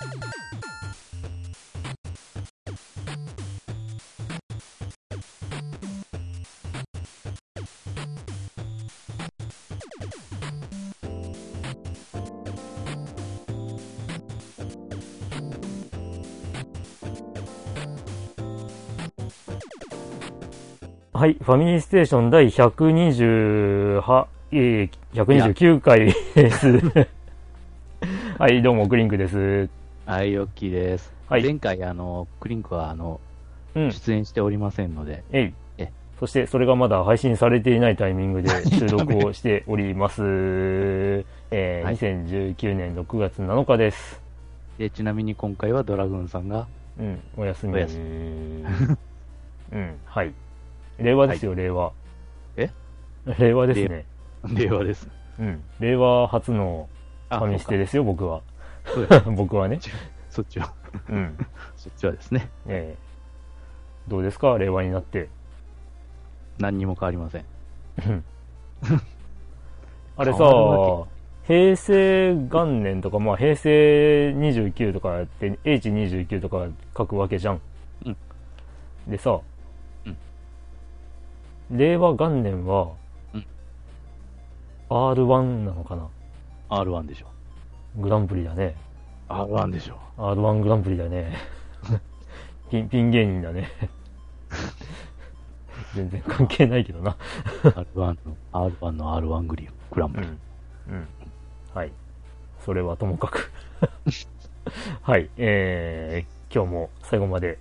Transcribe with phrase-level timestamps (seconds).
[0.00, 0.06] は
[21.26, 26.80] い、ファミリーステーション第128、えー、129回です。
[28.38, 29.79] はい、どうも、クリンクです。
[30.06, 31.12] はい、オッキーです。
[31.28, 33.20] はい前回、あの、クリンクは、あの、
[33.74, 35.92] うん、出演しておりませんので、えいえ。
[36.18, 40.22] そして、それがまだ配信されていないタイミングで 収録をしております。
[41.52, 44.20] えーはい2019年6月7日です。
[44.78, 46.66] でちなみに今回はドラグーンさんが、
[46.98, 47.74] うん、お休み。
[47.74, 47.98] お休
[49.72, 50.32] うん、はい。
[50.98, 51.92] 令和ですよ、令和。
[52.56, 52.70] え？
[53.38, 54.04] 令和ですね。
[54.54, 55.08] 令 和です。
[55.38, 55.62] うん。
[55.78, 56.88] 令和初の
[57.28, 58.42] フあァミステですよ、僕は。
[58.86, 59.78] そう 僕はね。
[60.30, 60.72] そっちは、
[61.08, 61.36] うん。
[61.76, 63.10] そっちはですね、ええ
[64.08, 64.56] どうですか？
[64.58, 65.28] 令和になって。
[66.58, 67.44] 何にも変わりません。
[68.06, 68.24] うん
[70.16, 70.38] あれさ
[71.46, 77.60] 平成元年とか、まあ平成29とかって H29 とか書くわけじゃん。
[78.06, 78.16] うん
[79.08, 79.40] でさ、
[80.06, 80.16] うん
[81.76, 82.88] 令和元年は、
[83.34, 83.46] うん
[84.90, 86.08] R1 なのかな
[86.68, 87.29] ？R1 でしょ。
[87.96, 88.76] グランプリだね。
[89.28, 89.98] R1 でしょ。
[90.16, 91.36] R1 グランプリだね。
[92.70, 93.68] ピン、ピン芸人だね。
[95.94, 97.16] 全然関係ないけどな。
[97.62, 98.16] R1 の、
[98.52, 100.26] R1 の R1 グリグランプリ。
[100.26, 100.38] うん。
[100.94, 101.08] うん。
[101.74, 101.92] はい。
[102.64, 103.50] それはともかく。
[105.02, 105.30] はい。
[105.36, 107.58] えー、今日も最後まで、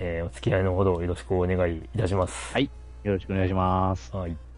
[0.00, 2.52] えー、お付き合いのほどよろしくお願いいたします。
[2.52, 2.70] はい
[3.02, 4.14] よろしくお願いします。
[4.14, 4.49] はい。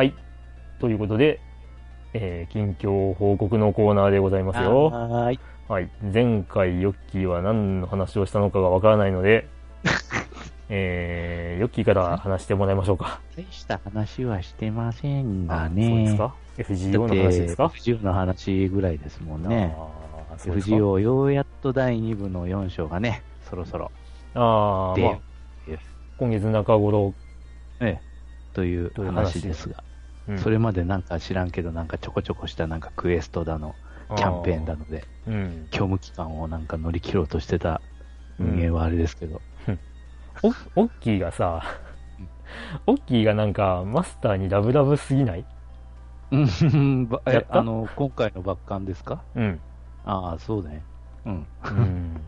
[0.00, 0.14] はい。
[0.78, 1.40] ということで、
[2.14, 4.86] えー、近況報告のコーナーでございますよ。
[4.86, 5.40] はーい。
[5.68, 5.90] はい。
[6.00, 9.46] 前回ヨッキーは何の話をしたのかがわからないので、
[10.70, 13.20] えー、ヨッキーから話してもらいましょうか。
[13.36, 15.86] 大した話はしてませんがあね。
[15.86, 19.76] そうですか ?FGO の話ですか？FGO の話ぐらいですもんね。
[20.38, 23.90] FGO ようやっと第2部の4章がね、そろそろ。
[24.32, 25.18] ああ、でまあ、
[26.16, 27.12] 今月中頃、
[27.80, 28.10] ええ、
[28.54, 29.84] という話ですが、
[30.30, 33.74] うんそれまでなんか知らんけど、なんかちょこちょこしたなんかクエストだの、
[34.16, 35.68] キャンペーンだので、うん。
[35.70, 37.80] 業務期間をなんか乗り切ろうとしてた
[38.38, 39.42] 人間はあれですけど、
[40.42, 40.48] お、
[40.82, 41.62] オッキーがさ、
[42.86, 45.44] オッキーがなんか、マスターにラブラブすぎない？
[46.30, 46.48] うん、
[47.48, 49.22] あの、今回の抜艦ですか？
[49.34, 49.60] うん。
[50.04, 50.82] ああ、そうね。
[51.26, 51.46] うん。
[51.64, 52.20] うん。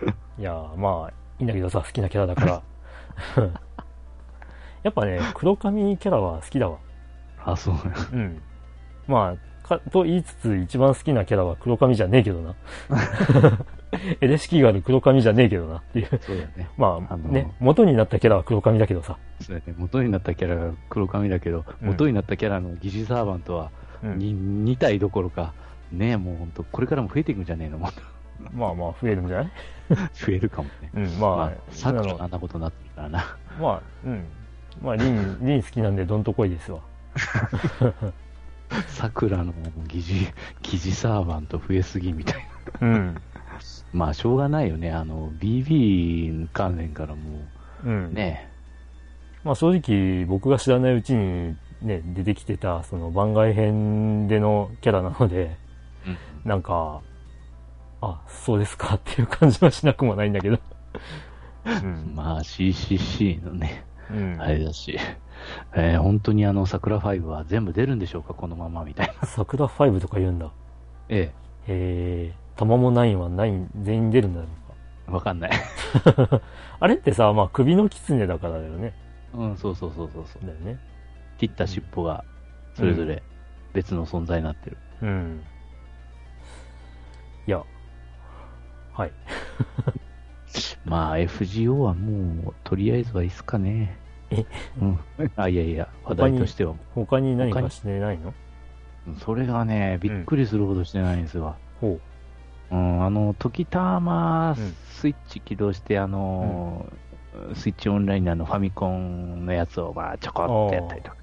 [0.38, 2.62] いや、まあ、いいんだけどさ、好きなキャラだから。
[4.86, 6.78] やっぱね、 黒髪キャラは好きだわ。
[7.44, 7.80] あそうね。
[8.12, 8.42] うん。
[9.08, 12.54] まあ、か、と言いつつ、一番好きなキャラは黒髪じゃねえけどな。
[14.20, 16.06] エレシキがある黒髪じゃねえけどなっていう。
[16.22, 16.68] そうだね。
[16.78, 19.18] まあ、あのね、元になったキャラは黒髪だけどさ。
[19.40, 19.74] そうだね。
[19.76, 23.70] 元になったキャラが黒髪だけど、うん元になったキャラの疑似サーバントは、
[24.04, 24.18] うん。
[24.18, 25.52] に2体どころか、
[25.90, 27.78] ねえ、もう本当これからも増えていくんじゃねえの？
[27.78, 27.88] ま
[28.68, 29.50] あまあ、増えるんじゃない？
[30.14, 30.90] 増えるかもね。
[30.94, 33.36] うん、まあ、まあ、さっきなのあんなことになってるからな。
[33.60, 34.24] まあ、うん。
[34.82, 36.80] まあ、リン、 リン好きなんでどんとこいですわ。
[38.88, 39.52] 桜の
[39.86, 40.04] 疑似、
[40.62, 42.46] 疑似サーバント増えすぎみたい
[42.80, 42.88] な。
[42.88, 43.16] うん。
[43.92, 44.90] まあ、しょうがないよね。
[44.90, 47.40] あの、BB 関連からも
[47.84, 48.06] うん。
[48.06, 48.50] う、ね
[49.44, 55.56] まあ正直僕が知らないうちにね、出てきてたその番外編でのキャラなので、
[56.06, 57.00] うんなんか、
[58.00, 60.60] あ、そうですかっていう感じはしなくもないんだけど。
[61.64, 62.12] うん。
[62.14, 64.40] まあ、CCC のね、うん。
[64.40, 64.98] あれだし、
[65.74, 69.26] えー本当にあの、桜5は全部出るんでしょうか、このままみたいな。
[69.26, 70.50] 桜5とか言うんだ。
[71.08, 71.32] え
[71.68, 74.46] えー、玉も9は9全員出るんだろ
[75.08, 75.50] え、わかんない。
[75.50, 76.40] うか。
[76.80, 78.92] あれってさ、まあ首の狐だからだよね。
[79.34, 80.46] うん、そうそうそうそうそう。
[80.46, 80.78] だよね。
[81.38, 82.24] 切った尻尾が、
[82.74, 83.22] それぞれ
[83.72, 84.78] 別の存在になってる。
[85.02, 85.42] うん。
[87.46, 87.62] いや、
[88.94, 89.12] はい。
[90.84, 93.96] まあ、FGO はもう、とりあえずはいいっすかね。
[94.30, 94.44] え？
[94.80, 94.98] うん。
[95.36, 96.74] あ、いやいや、話題としては。
[96.94, 98.34] 他に何他にかしてないの？
[99.18, 101.56] それがね、びっくりするほどしてないんですわ。
[101.80, 102.00] ほ
[102.70, 106.86] うん、あの、時たまうんスイッチ起動して、あの、
[107.54, 111.16] スイッチオンラインのあのファミコンのやつをまあちょこっとやったりとか。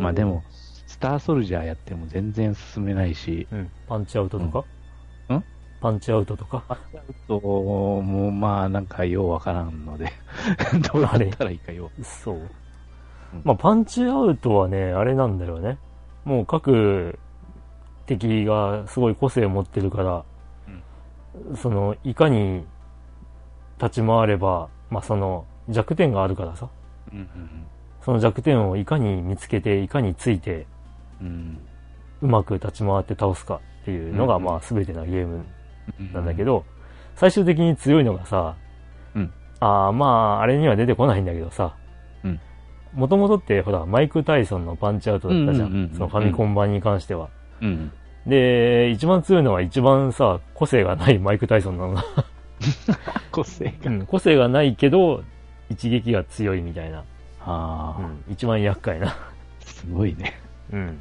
[0.00, 0.44] まあでも、、
[0.86, 4.75] スターソルジャーやっても全然進めないし、うん、パンチアウトとか、うんん
[5.86, 6.64] パンチアウトとか。
[6.66, 10.10] パッチアウトもまあなんかようわからんので、
[10.92, 12.42] どうやったらいいかよそううん。
[13.44, 15.78] まあ、パンチアウトはね、あれなんだよね。
[16.24, 17.20] もう各
[18.06, 20.24] 敵がすごい個性を持ってるから、
[21.54, 22.64] その、いかに
[23.80, 26.68] 立ち回れば、まあ、その弱点があるからさ、
[27.12, 27.16] う。
[27.16, 27.28] うん
[28.04, 30.66] その弱点をいかに見つけて、いかについて、
[31.20, 31.58] うんうん。
[32.22, 35.46] うまく立ち回って倒すかっていうのが、うんまあ、全てなゲームうん。
[36.12, 36.64] なんだけど、
[37.14, 38.56] 最終的に強いのがさ、
[39.14, 41.74] うんああ、まあ、あれには出てこないんだけどさ
[42.24, 42.40] うん、
[42.92, 45.90] もともとって、ほら、マイク・タイソンのパンチアウトだったじゃうん。
[45.94, 47.30] そのファミコン版に関しては。
[47.60, 47.92] うん。
[48.26, 52.04] で、一番強いのは一番さ、個性がないマイク・タイソンなのが、
[53.32, 53.90] 個性が。
[53.90, 55.22] うん個性がないけど、
[55.68, 56.98] 一撃が強いみたいな。
[56.98, 59.16] ああ、うん、一番厄介な。
[59.60, 60.34] すごいね。
[60.72, 61.00] うん。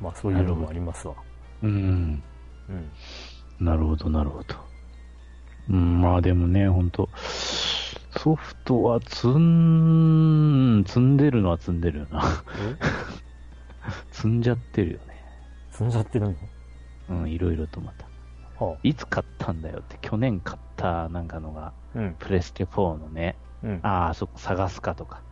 [0.00, 1.14] まあ、そういうのもありますわ。
[1.62, 2.22] うん。
[2.68, 2.72] う
[3.62, 3.64] ん。
[3.64, 4.56] なるほど、なるほど。
[5.68, 12.22] うん、まあでもね、ほんと、ソフトは積ん、積んでるのは積んでるよな。
[14.10, 15.24] 積んじゃってるよね。
[15.70, 16.34] 積んじゃってるの？
[17.10, 18.06] うん、いろいろとまた。
[18.64, 21.98] はいつ買ったんだよって、去年買ったなんかのが、あ。
[21.98, 22.16] うん。
[22.18, 23.80] プレステ4のね、うん。
[23.82, 25.22] あああ、そこ探すかとか、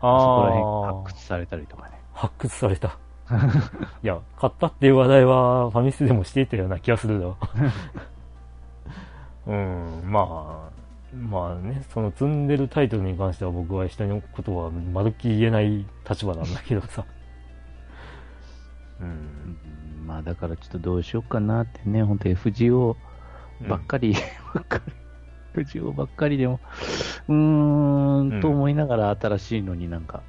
[0.00, 1.98] あそこら辺ー発掘されたりとかね。
[2.12, 2.98] 発掘された。
[4.02, 7.36] いや、買ったっていう話題はファミスでもしていたような気がするよ。
[9.46, 10.78] うん、まあ、
[11.14, 17.04] まあね、その積んでるタイトルに関しては僕は人のことはまるっきり言えない立場なんだけどさ。
[19.00, 19.04] う。
[19.04, 22.96] うんん、まあだからちょっとどうしようかなってね、本当 FGO
[23.68, 24.14] ばっかり、
[24.54, 24.92] ばっかり、
[25.94, 26.60] ばっかりでも、
[27.28, 30.22] うーんと思いながら新しいのになんか、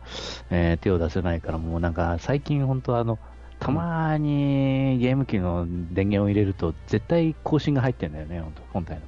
[0.50, 3.20] えー手を出せないからもうなんか最近本当あの、
[3.60, 9.02] たまにゲーム機の電源を入れると絶対更新が入ってんだよね、本当本体の。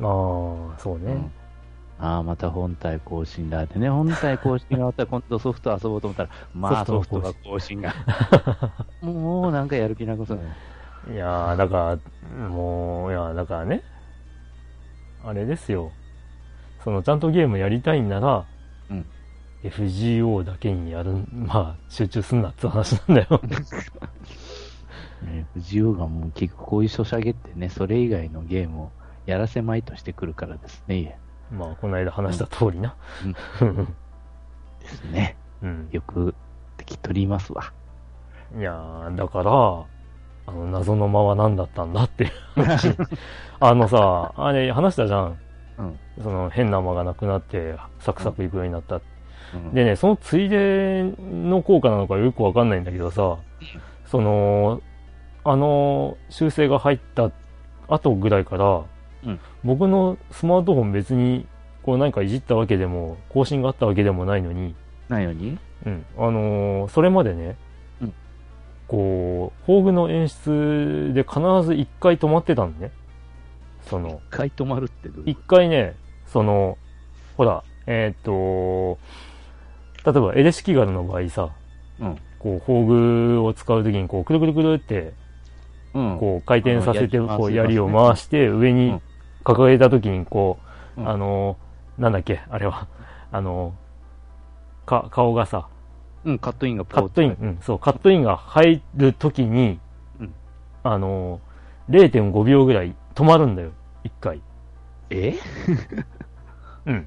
[0.00, 1.12] ああ、そうね。
[1.12, 1.32] うん
[1.96, 7.94] ああ、また本体更新だってね、本体更新が終わったら 今度ソフト遊ぼうと思ったら、まあソフトが更新が。
[9.00, 10.56] もうなんかやる気なことない。
[11.06, 13.82] いやー、だから、もう、いや、だからね、
[15.24, 15.92] あれですよ。
[16.82, 18.46] その、ちゃんとゲームやりたいんなら、
[18.90, 19.06] うん
[19.64, 23.40] FGO だけにやる、まあ、集中すんなって話なんだよ。
[25.22, 28.90] ね、藤尾がもう結構こういうソシャゲってね、それ以外のゲームを
[29.24, 31.18] やらせまいとしてくるからですね、
[31.50, 32.94] まあ、この間話した通りな。
[34.80, 35.36] ですね。
[35.62, 35.88] うん。
[35.92, 36.34] よく
[36.76, 37.72] 敵取りますわ。
[38.58, 39.84] いやー、だから、
[40.46, 42.30] あの、謎の間は何だったんだっていう
[42.62, 42.88] 話。
[43.60, 45.38] あのさ、あれ話したじゃん。
[45.78, 45.98] うん。
[46.22, 49.00] その、変な間がなくなって、サクサクいくようになった。
[49.54, 53.36] うん、でね、そのついでの効果なのかよくわかんないんだけどさ、
[54.06, 54.80] その、
[55.44, 57.30] あの、修正が入った
[57.88, 58.82] 後ぐらいから、
[59.26, 61.46] うん僕のスマートフォン別に、
[61.82, 64.74] こう何かいじったわけでも、更新があったわけでもないのに、
[65.08, 65.58] ないように？
[65.86, 67.56] うん、あのーそれまでね、うん
[68.88, 72.90] こう、宝具の演出で必ず一回止まってたのね。
[73.82, 76.78] その、一回止まるってどういう一回ね、その、
[77.36, 78.98] ほら、えーっと、
[80.10, 81.50] 例えばエレシキガルの場合さ、
[82.00, 82.18] うん。
[82.38, 85.14] こう、宝具を使うときに、こう、くるくるくるって、
[85.94, 86.18] うん。
[86.18, 89.02] こう、回転させて、こう、槍を回して、上にうん
[89.44, 90.58] 掲げたときに、こ
[90.96, 91.58] う、うんあの、
[91.98, 92.88] なんだっけ、あれは、
[93.30, 93.74] あの、
[94.86, 95.68] か、顔がさ、
[96.24, 99.78] うん、カットインがカットイン、うん、そう、カットインが入るときに、
[100.20, 100.34] うん
[100.82, 101.40] あの、
[101.90, 103.72] 0.5秒ぐらい止まるんだよ、
[104.04, 104.40] 一回。
[105.10, 105.34] え？
[106.86, 107.06] うん。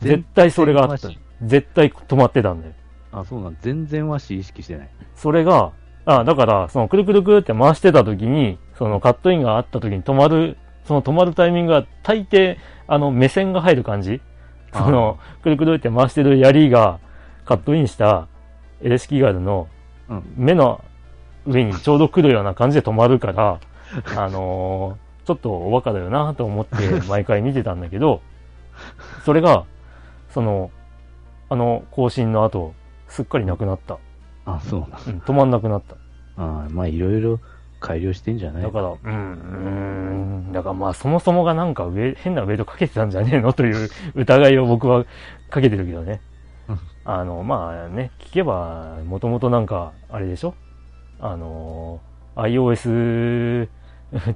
[0.00, 1.08] 絶対それがあった。
[1.42, 2.74] 絶対止まってたんだよ。
[3.12, 3.56] あ、そうなん。
[3.60, 4.88] 全然和紙意識してない。
[5.14, 5.72] それが、
[6.04, 14.20] あ、だから、そのくるくるくるって回してた時に、そのカットインがあった時に止まる、その止まるタイミングが大抵、あの、目線が入る感じ
[14.72, 17.00] その、くるくるって回してる槍が、
[17.48, 18.28] カットインした
[18.82, 19.68] エレシキガルの
[20.08, 20.22] うん。
[20.36, 20.84] 目の
[21.46, 23.58] 上にちょうど来るような感じで止まるから、
[24.16, 26.76] あのーちょっとおバカだよなと思って
[27.06, 28.22] 毎回見てたんだけど、
[29.26, 29.64] それが、
[30.30, 30.70] その、
[31.50, 32.72] あの更新の後、
[33.08, 33.98] すっかりなくなった。
[34.46, 34.90] あ、そうなん。
[34.90, 35.96] うん、止まんなくなった。
[36.42, 37.40] あまあ、いろいろ
[37.78, 38.62] 改良してんじゃない？
[38.62, 43.52] だから、うん、うん、だからまあそもそもがなんか上、変なウェイトかけてたんじゃねえの？
[43.52, 45.04] という疑いを僕は
[45.50, 46.20] かけてるけどねうん。
[47.04, 50.54] あの、まあね、聞けば、もともとなんか、あれでしょ？
[51.20, 52.00] あの、
[52.36, 53.68] iOS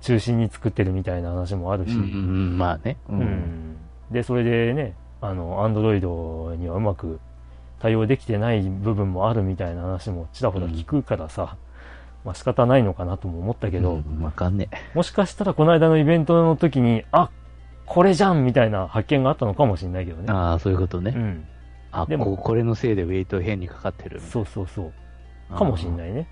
[0.01, 2.07] 中心に作ってるみたいな話もあるし、うんうんう
[2.55, 2.97] ん、まあね。
[3.09, 3.77] ううん
[4.11, 7.21] で、それでね、あの、Android にはうまく
[7.79, 11.57] 対応できてない部分もあるみたいな話もちらほら聞くからさ、
[12.25, 17.31] まあ仕方ないのかなとも思ったけど、うんわかんねもしかしたらこの間のイベントの時に、あ
[17.87, 20.27] これじゃんみたいな発見があったのかもしれないけどえ。
[20.27, 20.33] ね。
[20.33, 21.13] ああ、そういうことね。
[21.17, 21.47] うん。
[21.93, 25.53] あ、でもここれのせいでウェイト変にかかってるそうそうそう。
[25.53, 25.59] な。
[25.59, 25.93] かもしれい。
[25.93, 26.27] ないね。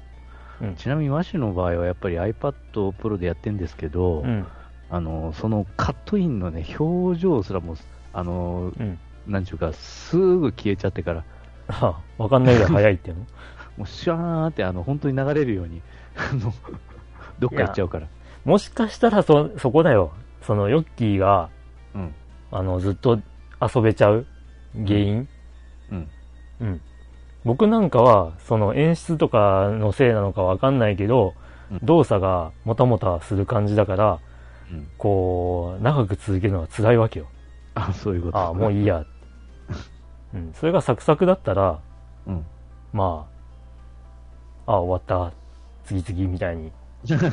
[0.61, 0.75] うん。
[0.75, 2.55] ちなみに、和紙の場合はやっぱり iPad
[2.93, 4.47] Pro でやってるんですけど、うん。
[4.91, 7.77] あの、そのカットインのね、表情すらも、
[8.13, 8.99] あの、うん。
[9.27, 11.25] なんちゅうか、すぐ消えちゃってから、
[11.69, 13.27] あわかんないぐらい早いっていうの？
[13.77, 15.83] もうシャーって、あの、本当に流れるように、
[17.39, 18.09] どっか行っちゃうから。
[18.45, 20.13] もしかしたらそ、そこだよ。
[20.43, 21.51] そのヨッキーが、
[21.95, 22.15] うん。
[22.51, 23.21] あの、ずっと
[23.61, 24.27] 遊べちゃう
[24.75, 25.17] 原因？
[25.19, 25.29] うん。
[26.61, 26.81] うん。
[27.45, 34.19] 僕なんかは、その演出とかのせいなのかわかんないけど、うん動作がもたもたする感じだから、
[34.73, 34.89] うん。
[34.99, 37.29] こう、長く続けるのは辛いわけよ。
[37.75, 38.39] あ、そういうこと。
[38.39, 39.05] ああ、もういいや。
[40.35, 40.53] うん。
[40.53, 41.79] それがサクサクだったら、
[42.27, 42.45] うん。
[42.93, 43.29] ま
[44.67, 45.33] あ、ああ、終わった。
[45.85, 46.73] 次々みたいに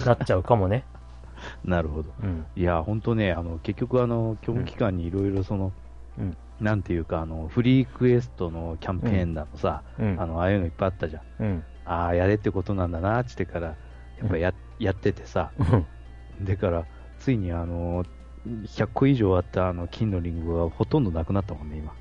[0.06, 0.84] なっちゃうかもね。
[1.66, 2.10] なるほど。
[2.24, 2.46] うん。
[2.56, 5.72] いや、本当ね、あの、結局、あの、教務機関にいろいろその、
[6.20, 10.26] うんなんていうか、あの、フリークエストのキャンペーンだのさ、うんあ。
[10.26, 11.24] の、ああいうのいっぱいあったじゃん。
[11.40, 11.64] うん。
[11.86, 16.46] ああ、やれってことなんだな、つってから、やっぱや、やっててさ、うん。
[16.46, 16.86] でから、
[17.20, 18.04] ついにあの、
[18.46, 21.94] 100個以上あったあの、金のリンゴがほとんどなくなったもんね、今。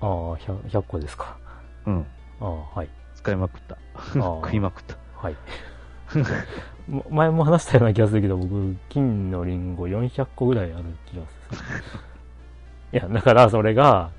[0.00, 1.36] ああ、100, 100個ですか。
[1.86, 2.06] うん。
[2.40, 2.88] ああ、はい。
[3.14, 3.76] 使いまくった。
[3.94, 4.10] あ
[4.42, 4.96] 食いまくった。
[5.16, 5.36] はい。
[6.88, 11.58] も前も話したような気がするけど、僕、金のリンゴ400個ぐらいある気がする。
[12.92, 14.10] いや、だからそれが、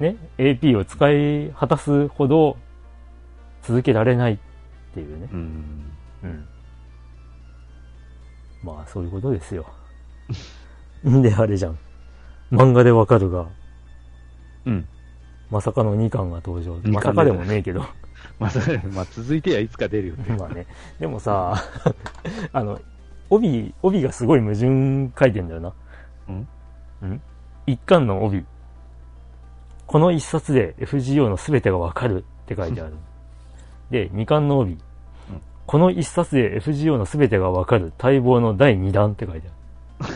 [0.00, 2.56] ね、AP を使い果たすほど
[3.62, 4.38] 続けられないっ
[4.94, 5.28] ていうね。
[5.32, 5.92] うん。
[6.22, 6.48] うん。
[8.62, 9.66] まあ、そういうことですよ。
[11.08, 11.78] ん で、あれじゃん。
[12.50, 13.46] 漫画でわかるが、
[14.64, 14.88] うん。
[15.50, 16.78] まさかの2巻が登場。
[16.84, 17.84] まさかでもねえけど。
[18.40, 20.36] まあ、それまあ、続いてはいつか出るよね。
[20.36, 20.66] まあね。
[20.98, 21.54] でもさ、
[22.52, 22.80] あの、
[23.30, 25.72] 帯、帯がすごい矛盾書いてんだよな。
[26.28, 26.48] うん
[27.08, 27.22] ん
[27.66, 28.44] 一巻の帯。
[29.86, 32.94] この一冊で FGO の全てがわかるって書いてある。
[33.90, 34.78] で、二巻の帯。
[35.66, 39.48] この一冊で FGO の全てがわかる待望の第二弾って書いて
[40.00, 40.14] ある。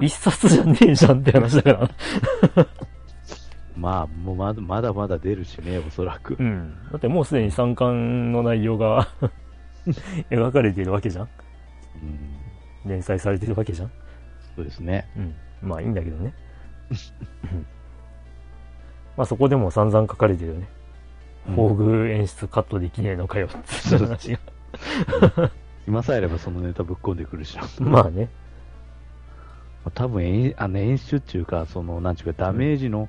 [0.00, 2.66] 一冊じゃねえじゃんって話だから。
[3.76, 6.42] まあ、もうまだまだまだ出るしね、おそらくう。
[6.42, 6.74] ん。
[6.90, 9.08] だってもうすでに三巻の内容が
[10.30, 11.28] 描かれているわけじゃん。
[12.84, 12.90] うん。
[12.90, 13.90] 連載されてるわけじゃん。
[14.54, 15.08] そうですね。
[15.16, 15.68] うん。
[15.68, 16.34] まあいいんだけどね。
[16.92, 17.66] うん
[19.16, 20.68] まあそこでも散々書かれてるよね。
[21.48, 24.38] うん宝具演出カットできねえのかよっていう話が。
[25.88, 27.64] 今さえあればそのネタぶっ込んでくるしな。
[27.84, 28.28] まあね。
[29.94, 33.08] 多分演あの演出っていうか、その、なんちゅうか、ダメージの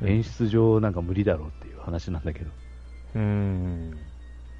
[0.00, 2.50] うん演出上なんか無理だろうっていう話なんだけど、
[3.16, 3.98] うーん。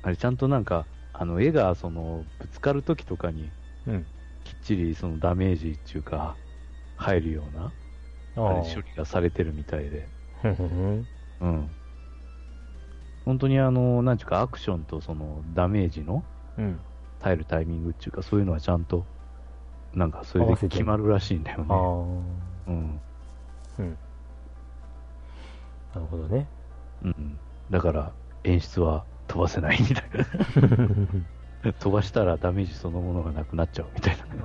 [0.03, 3.51] あれちゃんとなんか、あの、絵がその、ぶつかるときとかに、
[3.87, 4.07] うん。
[4.45, 6.37] きっちりそのダメージっていうか、
[6.97, 7.73] 入るような、
[8.37, 10.09] あああれ処理がされてるみたいで、
[11.41, 11.69] うん。
[13.25, 16.25] 本当にあの、なんちゅうか、アクションとその、ダメージの
[16.59, 16.81] うん。
[17.21, 19.07] 耐えるタイミングっていうか、そういうのはちゃんと、
[19.95, 21.75] なんか、それで決まるらしいんだよああね。
[22.67, 23.01] うん。
[23.79, 23.99] うん。
[25.95, 26.47] なるほどね。
[27.03, 27.39] うん。
[27.71, 28.13] だから、
[28.45, 30.05] 演出は飛ばせないみたい
[31.63, 31.73] な。
[31.81, 34.45] 飛ばしたらダメージそのものがなくなっちゃうみたいあ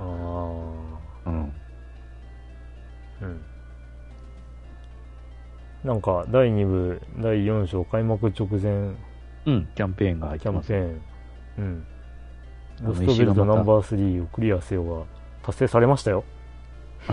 [1.26, 1.32] な。
[1.32, 1.52] うん。
[3.20, 3.49] うん。
[5.84, 8.94] なんか、第2部、第4章開幕直前、
[9.46, 10.72] うん、キャンペーンが入っキてます。
[10.72, 11.86] ャンペーン、うん。
[12.82, 15.04] ロストベルトナンバー3をクリアせよが
[15.42, 16.24] 達成されましたよ。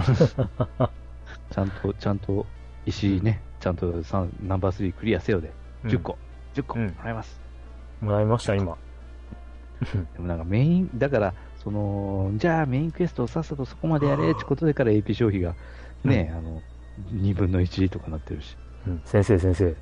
[1.52, 2.46] ちゃんと、ちゃんと、
[2.86, 5.52] 石ね、ちゃんとナンバー3クリアせよで、
[5.86, 5.90] うん。
[5.90, 6.18] 10個、
[6.54, 6.88] 10個、うん。
[6.88, 7.40] もらいます。
[8.02, 8.78] もらいました、今。
[10.14, 11.34] でもなんかメイン、だから、
[11.64, 15.56] その、じゃあメインクエストをさっさとそこまでやれってことでから AP 消費が、
[16.04, 16.62] ね、あの、
[17.12, 18.58] 2分の1とかなってるし。
[18.88, 19.76] うん先生、先生。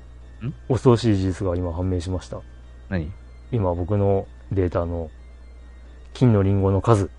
[0.68, 2.40] 恐ろしい事実が今判明しました。
[2.88, 3.10] 何？
[3.52, 5.10] 今僕のデータの
[6.12, 7.10] 金のリンゴの数。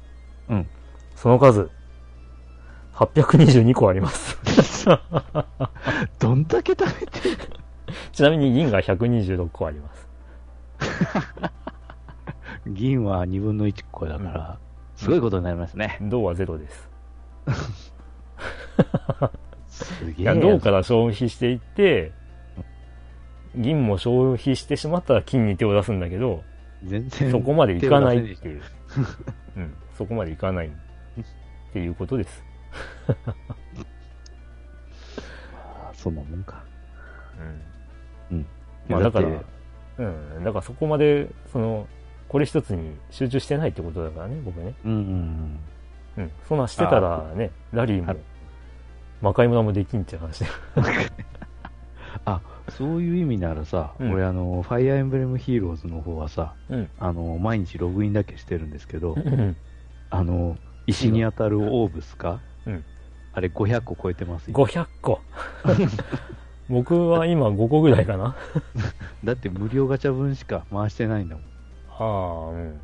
[0.50, 0.68] うん。
[1.16, 1.70] その数、
[2.94, 4.38] 822個あります。
[6.20, 7.38] どんだけ食べてる？
[8.12, 10.08] ちなみに銀が126個あります。
[12.68, 14.60] 銀は2分の1個だから、
[14.96, 15.98] すごいことになりますね。
[16.02, 16.90] 銅はゼロです。
[20.18, 22.12] いや、銅から消費していって、
[23.56, 26.44] 銀も消費してしまったら金に手を出すんだけど、
[26.84, 27.32] 全然。
[27.32, 28.62] そこまでいかないっていう。
[29.58, 29.74] うん。
[29.98, 30.72] そこまでいかないっ
[31.74, 32.44] ていうことです。
[35.56, 36.64] あそんなもんか。
[38.32, 38.38] うん。
[38.38, 38.46] うん。
[38.88, 39.28] まあだから
[39.98, 40.44] うん。
[40.44, 41.88] だからそこまで、その、
[42.28, 44.76] これ一つに集中してないってことだからね、僕ね。
[44.86, 45.60] うんうん
[46.18, 46.32] うん。
[46.48, 48.16] そんなんしてたらね、ラリーも
[49.22, 50.54] 魔界村もできんっちゃう話だよ。
[52.26, 56.90] あ、そういう意味ならさ、うん俺あの、ファイアーエンブレムヒーローズの方はさ、うん。
[57.00, 59.56] あの、毎日ログインだけしてるんですけど、うん。
[60.10, 62.42] あの、石に当たるオーブスか？
[62.66, 62.84] うん。
[63.34, 64.56] あれ500個超えてますよ。
[64.56, 65.22] 500個。
[66.70, 68.36] 僕は今5個ぐらいかな。
[69.24, 71.44] だって無料ガチャ分しか回してないんだもん。
[72.00, 72.82] ああ、うん。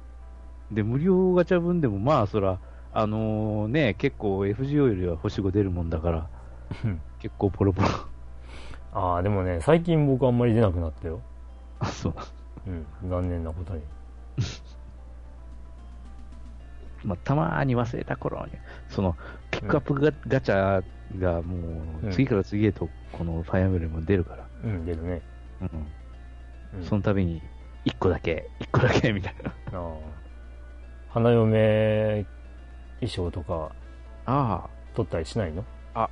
[0.71, 2.59] で、無料ガチャ分でもまあそら、
[2.95, 6.29] あのね、結構 FGO よりは星5出るもんだから、
[6.83, 7.87] うん結構ポロポロ。
[8.93, 11.21] ああ、でもね、最近僕あんまり出なくなったよ。
[11.79, 12.13] あ、そう。
[12.67, 13.09] うん。
[13.09, 13.81] 残念なことに。
[17.03, 18.51] まあ、たまーに忘れた頃に、
[18.89, 19.15] その、
[19.51, 20.83] ピックアップガ,、ガチャ
[21.17, 25.21] がもう次から次へと、このファイアブレム出るから、うん、出るね。
[25.61, 25.87] うん。
[26.79, 27.41] うん、その度に、
[27.85, 29.49] 1個だけ、1個だけ、みたいな。
[29.49, 29.95] ああ。
[31.09, 32.25] 花嫁
[33.07, 33.71] 衣装とか
[34.25, 35.63] あ取ったりしないの？
[35.93, 36.09] あ、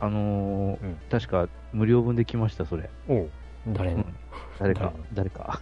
[0.00, 2.90] あのーうん確か無料分で来ました、それ。
[3.08, 3.30] おう。
[3.68, 4.14] 誰の、うん
[4.58, 5.60] 誰か誰、誰か、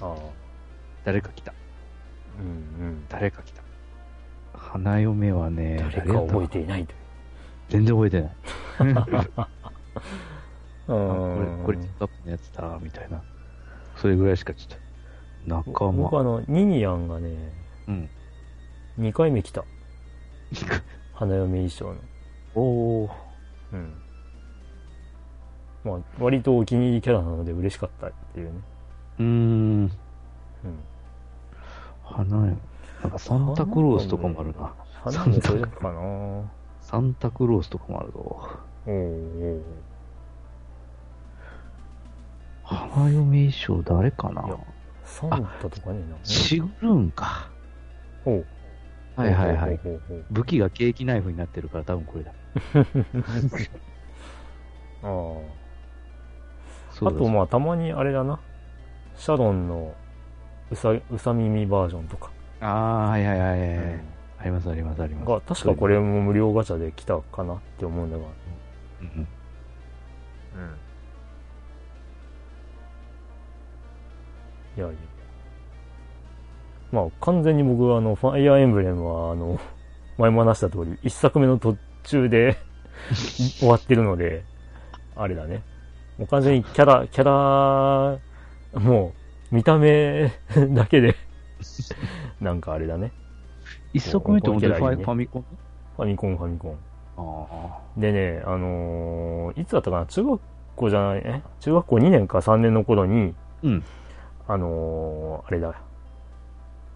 [0.00, 0.16] ああ。
[1.04, 1.52] 誰か来た。
[2.38, 2.46] うん
[2.86, 3.04] うん。
[3.08, 3.62] 誰か来た。
[4.54, 6.96] 花嫁はね、誰か覚えてていないという。
[7.70, 8.32] 全然覚えてない。
[9.36, 9.48] ああ
[10.88, 13.22] これ、これ、チップアップのやつだ、みたいな。
[13.96, 14.78] それぐらいしかちょっ
[15.48, 15.56] と。
[15.72, 15.92] 仲間。
[16.04, 17.30] 僕あの、ニニアンがね、
[17.88, 18.08] うん。
[18.98, 19.64] 2回目来た。
[21.14, 21.94] 花嫁衣装の。
[22.54, 23.10] おー。
[23.72, 23.94] うん。
[25.84, 28.60] まあ、割とお気に入りキャラなので嬉しかったっていうね。
[29.18, 29.28] うーん。
[29.82, 29.90] うん。
[32.02, 32.56] 花嫁。
[33.02, 34.74] なんかサンタクロースとかもあるな。
[35.04, 36.42] 花嫁それかな
[36.80, 38.48] サンタクロースとかもあるぞ。
[38.86, 39.62] おう
[42.64, 44.44] 花嫁衣装誰かな
[45.04, 46.16] サンタとかねえな。
[46.22, 47.50] シグルンか。
[48.24, 48.46] おう
[49.16, 49.80] はいはいはい。
[50.30, 52.32] 武器がケーキナイフになってるから多分これだ。
[55.02, 55.10] ああ。
[57.06, 58.40] あとまあたまにあれだな。
[59.16, 59.94] シャロンの
[60.70, 62.30] うさ、うさ耳バージョンとか。
[62.60, 63.58] ああ、はいはいはいはい。
[63.58, 64.00] うん
[64.40, 65.28] ありますありますあります。
[65.28, 68.24] が、確かこれも無料ガチャで来たかなって思うんだが。
[69.02, 69.28] うんうん。
[70.62, 70.70] うん。
[74.76, 75.09] いやいや。
[76.92, 79.58] まあ完全に僕はあの、ファイアーエンブレムはあの、
[80.18, 82.56] 前も話した通り、一作目の途中で
[83.58, 84.44] 終わってるので、
[85.16, 85.62] あれだね。
[86.18, 87.24] もう完全にキャラ、キャ
[88.74, 89.12] ラ、も
[89.50, 90.30] う、見た目
[90.74, 91.14] だけで、
[92.40, 93.12] なんかあれだね。
[93.92, 95.44] 一作目って本当にファイねファミコン？
[95.96, 96.76] ファミコン、ファミコン。
[97.16, 100.06] あでね、あのーいつだったかな？
[100.06, 100.40] 中学
[100.76, 101.42] 校じゃない、え？
[101.60, 103.66] 中学校2年か3年の頃に、あ。
[103.66, 103.84] うん。
[104.48, 105.74] あのーあれだ。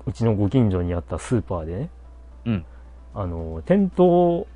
[0.07, 1.91] うちのご近所にあったスーパーでね、
[2.47, 2.65] うん。
[3.15, 4.47] あのー店頭、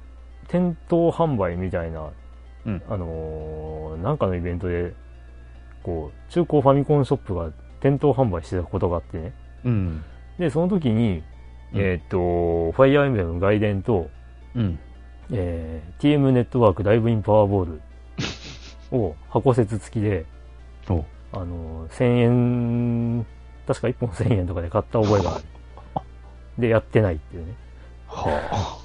[0.48, 2.10] 店頭販売みたいな、
[2.66, 4.94] うんあのーなんかのイベントで、
[5.82, 9.32] こう、中古ファミコンショップが店頭販売してたことがあってね。
[9.64, 10.04] うん。
[10.38, 11.22] で、その時に、
[11.72, 14.08] うんえーっと、ファイアーエンブレム外伝と、
[14.54, 14.78] うん。
[15.32, 17.80] えー TM ネットワークダイブインパワーボール
[18.96, 20.24] を箱説付きで、
[20.90, 23.26] おあの、1000円、
[23.68, 25.44] 確か1本1000円とかで買った覚えがある。
[26.58, 27.54] で、やってないっていうね。
[28.08, 28.78] は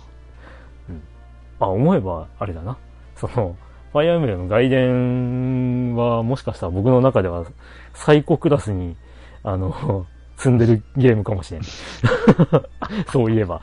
[1.59, 2.77] あ、思えば、あれだな。
[3.15, 3.55] その、
[3.93, 7.45] ファイアーエンブレム外伝は、もしかしたら僕の中では
[7.93, 8.97] 最高クラスに、
[9.43, 11.63] あの、 積んでるゲームかもしれん。
[13.07, 13.61] そういえば。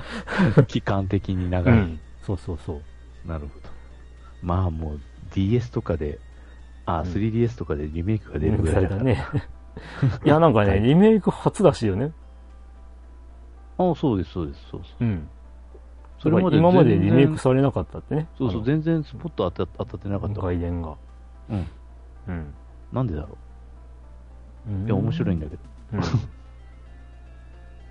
[0.57, 0.63] あ。
[0.63, 1.75] 期間的に長い。
[1.75, 2.01] うん。
[2.23, 2.81] そうそうそ
[3.27, 3.29] う。
[3.29, 3.69] なるほど。
[4.41, 5.01] まあもう
[5.35, 6.19] DS とかで、
[6.87, 9.01] あ、うん 3DS とかでリメイクが出るぐらいだから。
[9.01, 9.51] されたね。
[10.25, 12.13] いや、なんかね、リメイク初らしいよね。
[13.79, 15.05] あそうです、そうです、そうそう。
[15.05, 15.29] うん。
[16.19, 18.29] それまで今までリメイクされなかったってね。
[18.37, 20.43] そうそう、あ全然スポット当た当たってなかのった。
[20.43, 20.95] 外伝が。
[21.49, 21.67] うん。
[22.29, 22.55] うん。
[22.93, 23.29] なんでだろ
[24.69, 24.87] う。
[24.87, 25.63] いや、面白いんだけど。
[25.95, 25.97] う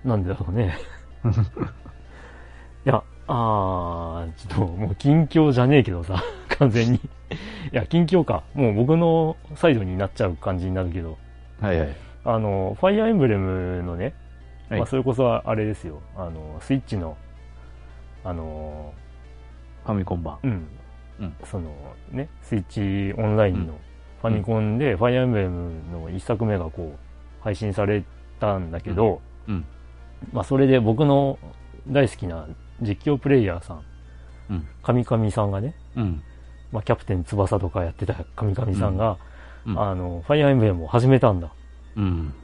[0.06, 0.10] ん。
[0.10, 0.76] なんでだろうね。
[2.86, 6.22] いや、あー、ちょっともう近況じゃねえけどさ、
[6.58, 6.96] 完全に。
[6.96, 7.00] い
[7.72, 8.44] や、近況か。
[8.54, 11.18] もう僕のサイドになっちゃう感じになるけど、
[11.60, 11.96] はいはい。
[12.24, 14.14] あの、ファイアーエンブレムのね、
[14.68, 17.16] はいまあ、それこそあれですよ、あの、スイッチの、
[18.24, 18.94] あの、
[19.84, 20.38] ファミコン版。
[20.42, 20.68] うん、
[21.20, 21.70] うんその
[22.10, 22.64] ね、スイッ
[23.14, 23.74] チオンラインの
[24.22, 28.04] ファミコンで、ファイアーエンブレムの一作目がこう、配信され
[28.38, 29.64] たんだけど、うん。
[30.32, 31.38] まあそれで僕の
[31.88, 32.46] 大好きな
[32.80, 33.82] 実況プレイヤーさん、
[34.50, 34.66] うん。
[34.82, 36.22] 神々さんがね、うん。
[36.70, 39.16] まあキャプテン翼とかやってた神々さんが、
[39.66, 41.52] うんあの、ファイアーエンブレムを始めたんだ。
[41.96, 42.34] うん。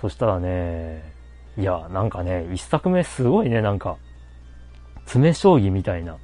[0.00, 1.12] そしたらね、
[1.58, 3.96] いや、なんかね、一作目すごいね、なんか、
[5.04, 6.16] 詰将棋みたいな。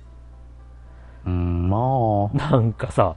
[1.27, 3.17] うん、まなんかさ、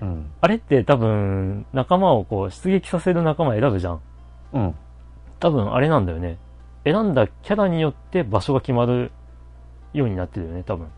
[0.00, 0.04] あ。
[0.04, 0.30] うん。
[0.40, 4.00] あれって多分、仲間をこう、出撃させる仲間選ぶじゃん。
[4.54, 4.74] うん。
[5.38, 6.38] 多分、あれなんだよね。
[6.84, 9.12] 選んだキャラによって場所が決まる
[9.92, 10.88] ようになってるよね、多分。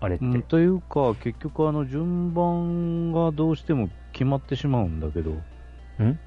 [0.00, 0.24] あれって。
[0.24, 5.30] うん、というか、結局、あの、順番がどうしても決まってしまうんだけど。
[6.02, 6.18] ん？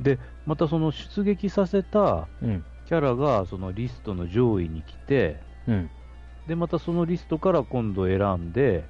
[0.00, 2.64] で、またその出撃させたうん。
[2.86, 5.90] キャラが、そのリストの上位に来て、うん。
[6.46, 8.84] で、またそのリストから今度選んで、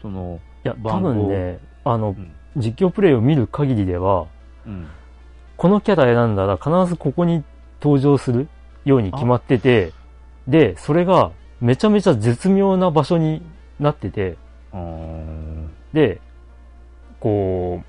[0.00, 2.32] その、いや、多分ね、あのう、ん。
[2.56, 4.26] 実況プレイを見る限りでは、
[4.66, 4.86] うん。
[5.56, 7.44] このキャラ選んだら必ずここに
[7.80, 8.48] 登場する
[8.84, 9.92] ように決まってて、
[10.46, 13.42] で、それがめちゃめちゃ絶妙な場所に
[13.82, 14.36] なってて、
[15.92, 16.20] で、
[17.20, 17.82] こ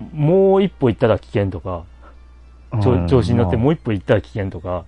[0.00, 1.84] う、もう一歩行ったら危険とか、
[2.82, 4.84] 調子に乗ってもう一歩行ったら危険とか、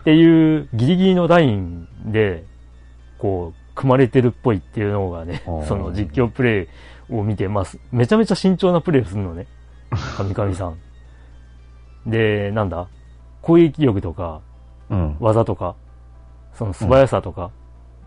[0.00, 2.44] っていうギリギリのラインで、
[3.18, 6.68] こう、組まれてるっぽいっていうのがねその実況プレ
[7.10, 9.48] イを見て、まあ、めちゃめちゃ慎重なプレイをするのね。
[10.16, 10.78] 神々さん。
[12.06, 12.86] で、なんだ？
[13.42, 14.42] 攻撃力とか、
[14.90, 15.16] うん。
[15.18, 15.74] 技とか、
[16.52, 17.50] その素早さとか、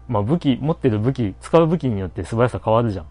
[0.07, 3.05] まあ武器、持ってる武器、使う武器によって素早さ変わるじゃん。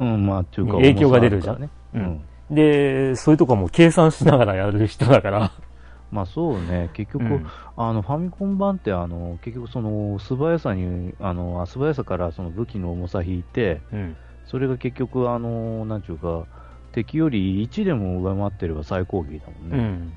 [0.00, 2.20] うん、まあ、っていうか、影響が出るじゃん重さあうるからね。
[2.50, 2.54] ん。
[2.54, 5.52] で、そういうとこも計算しながらやる人だから。
[6.10, 14.16] まあそうね、結局、うんあのファミコン版ってあの結局その素早さにあのあ素早さからその武器の重さ引いてうん。
[14.44, 16.44] それが結局あのなんちゅうか
[16.92, 20.12] 敵より1でも上回ってれば最高撃だもんね、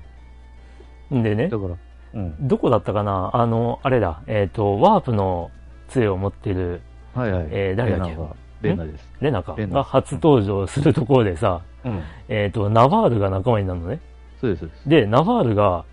[1.12, 1.24] うん。
[1.24, 1.76] でねだ、から、
[2.16, 3.32] うん、どこだったかな？
[3.34, 5.52] あの、あれだ、えっ、と、ワープの
[5.88, 6.82] 杖を持ってる
[7.14, 9.56] はいはい、えー誰だっけレナがレナです、レナか。
[9.58, 14.00] が初登場するところでさ、うん、えっ、と、ナバールが仲間になるのね。
[14.42, 14.90] そうですです。
[14.90, 15.86] で、ナバールが、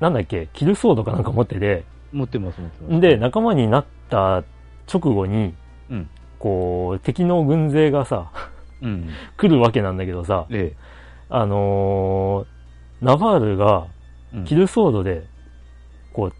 [0.00, 3.00] なんだっけ、キルソードかなんか持ってて、持ってます持ってます。
[3.00, 4.44] で、仲間になった
[4.92, 5.54] 直後に、
[5.90, 6.08] うん。
[6.38, 8.30] こう、敵の軍勢がさ、
[8.82, 9.08] うん。
[9.36, 10.74] 来るわけなんだけどさ、え
[11.28, 12.56] あのー
[13.04, 13.88] ナバールが
[14.46, 15.26] キルソードで、
[16.14, 16.32] こう、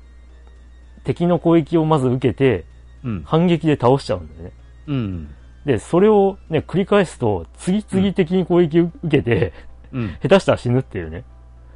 [1.05, 2.64] 敵の攻撃をまず受けて、
[3.07, 3.23] うん。
[3.25, 4.53] 反撃で倒しちゃうんだよね。
[4.88, 5.35] うん。
[5.64, 9.53] で、それをね、繰り返すと、次々的に攻撃を受けて、
[9.92, 10.16] うん。
[10.21, 11.25] 下手したら死ぬっていうね。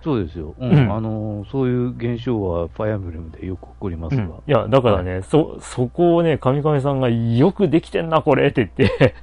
[0.02, 0.72] そうですよ、うん。
[0.72, 0.92] うん。
[0.92, 4.28] あのそういう現象はファイアブレムでよく起こりますが、うん。
[4.30, 9.14] いや、だからね、そ、そこをね、神々さんがよくできてんな、これって言って。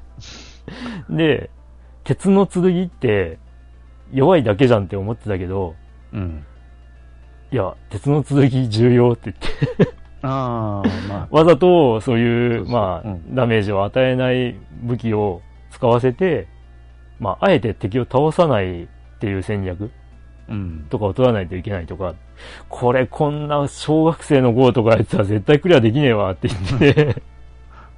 [1.09, 1.49] で、
[2.03, 3.39] 鉄の剣って
[4.13, 5.75] 弱いだけじゃんって思ってたけど、
[6.13, 6.45] うん。
[7.51, 9.96] いや、鉄の剣重要って言って、
[10.27, 16.47] ああ、まあ、わざとそういう、まあ、うんダメージを与えない武器を使わせて、
[17.19, 18.87] まあ、あえて敵を倒さないっ
[19.19, 19.91] ていう戦略
[20.49, 20.87] うん。
[20.89, 22.15] とかを取らないといけないとか、
[22.69, 27.21] これこんな小学生の号とかやってたら絶対クリアできねえわって言って、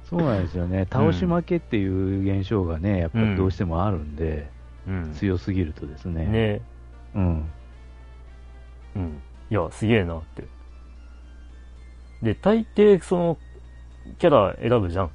[0.04, 0.86] そうなんですよね。
[0.90, 4.50] 倒し負けっていう現象がね、やっぱりどうしてもあるんで、
[4.88, 5.12] うん。
[5.14, 6.26] 強すぎるとですね。
[6.26, 6.60] ね
[7.14, 7.50] うん。
[8.96, 9.22] うん。
[9.50, 10.42] いや、すげえなって。
[12.22, 13.38] で、大抵その、
[14.18, 15.10] キャラ選ぶじゃん。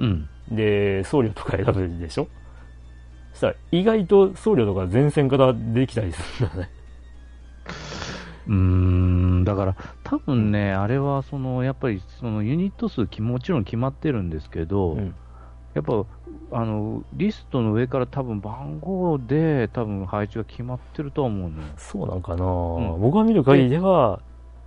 [0.00, 0.28] うん。
[0.50, 2.28] で、僧侶とか選ぶでしょ？
[3.32, 6.70] そしたら、意外と僧侶とか前線からできたりするんだね。
[8.46, 15.14] うーん、だから、多分ね、あれは、その、やっぱり、その、ユニット数き、もちろん決まってるんですけど、うん。
[15.74, 16.04] やっぱ、
[16.52, 21.64] あの、リストの上から多分番号で、多分配置が決まってるとは思うのよ。
[21.76, 24.20] そうなんかな、ん僕が見る限りでは、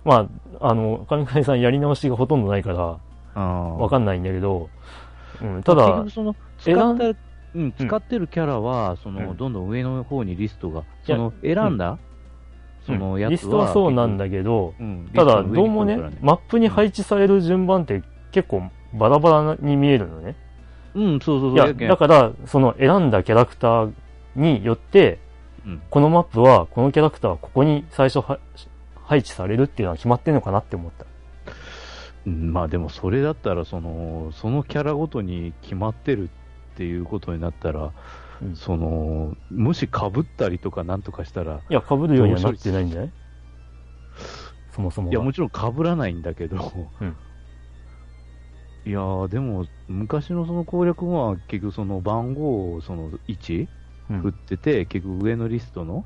[0.04, 0.28] ま
[0.60, 2.98] あ、あの、神々さんやり直しがほとんどないから。
[3.34, 4.68] わかんないんだけど、
[5.40, 7.18] うん、ただその、使選んった、
[7.54, 9.36] うん、使ってるキャラは、その、うん。
[9.36, 11.98] どんどん上の方にリストが、その、選んだ、
[12.86, 15.10] そのやつは、リストはそうなんだけど、うん。
[15.14, 20.36] ただ、どうもねマップに配置される順番って結構バラバラに見えるのね。
[20.94, 21.88] うん、そうそうそう。
[21.88, 23.92] だから、その選んだキャラクター
[24.34, 25.18] によって、
[25.64, 25.82] うん。
[25.88, 28.38] このマップは、このキャラクターはここに最初は
[29.10, 31.04] 配置されるっていうのは決まってんのかなって思った。
[32.26, 36.30] うんまあでもそれだったらその、そのキャラごとに決まってる
[36.74, 37.92] っていうことになったら、
[38.40, 38.54] うん。
[38.54, 43.10] その、もし被ったりとかなんとかしたら、いや、被るようにはなってないんじゃない？
[44.70, 45.12] そもそもが。
[45.12, 47.16] いや、もちろん被らないんだけど、うん。
[48.86, 53.66] いやー、でも、昔のその攻略は結局その番号をその1
[54.10, 54.20] うん。
[54.20, 56.04] 振ってて、結局上のリストの、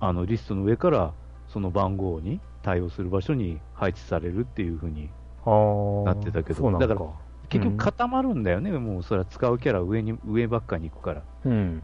[0.00, 1.12] あのリストの上から、
[1.56, 5.08] そその番号に対応する場所に配置されるっていう風に、
[5.46, 7.10] あーなってたけどだだから
[7.48, 11.22] 結局固まるんだよね、もうそれは使うキャラ上に、上ばっかに行くから。
[11.46, 11.82] うん。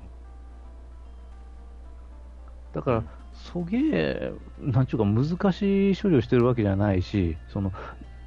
[2.74, 7.72] だから、そげえ、なんちゅうか難しい処理をしてるわけじゃないし、その、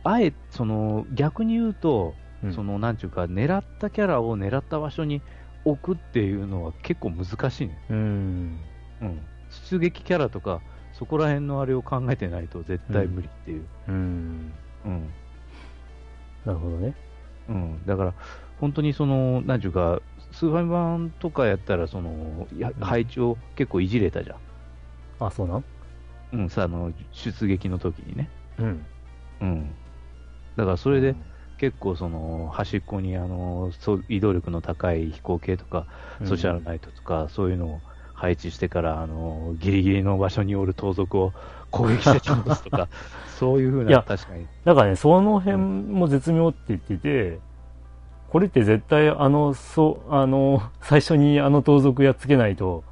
[0.04, 5.22] あえ、その、逆に言うと、うんその、なんちゅうか、狙ったキャラを狙った場所に
[5.66, 7.78] 置くっていうのは結構難しいね。
[7.90, 8.60] うん。
[9.02, 9.22] うん。
[9.50, 10.62] 出撃キャラとか、
[10.98, 13.68] そこら辺のあれを考えてないと絶対無理っていう。
[13.88, 14.54] うん。
[14.86, 15.10] うん。
[16.46, 16.96] なるほどね。
[17.50, 17.86] うん。
[17.86, 18.14] だから、
[18.60, 24.38] 本当にその、なんちゅうか、スーファミ版とかやったら、その、やうん配置を結構いじれたじゃん。
[25.20, 25.64] あ、そうなん？
[26.34, 28.30] うん、さ、あの、出撃の時にね。
[28.58, 28.86] うん。
[29.42, 29.76] うん。
[30.56, 31.16] だからそれで、
[31.58, 33.72] 結構その端っこにあの
[34.10, 35.88] 移動力の高い飛行系とか、
[36.20, 37.82] うん、ソシャルナイトとか、そういうのを
[38.16, 41.34] 配置してから、あのギリギリの場所におる盗賊を
[41.70, 42.88] 攻撃して倒すとか、
[43.38, 44.48] そういうふうな、確かに。
[44.64, 47.40] だからね、その辺も絶妙って言ってて、
[48.30, 52.84] これって絶対あの、そう、あの、最初にあの盗賊やっつけないと、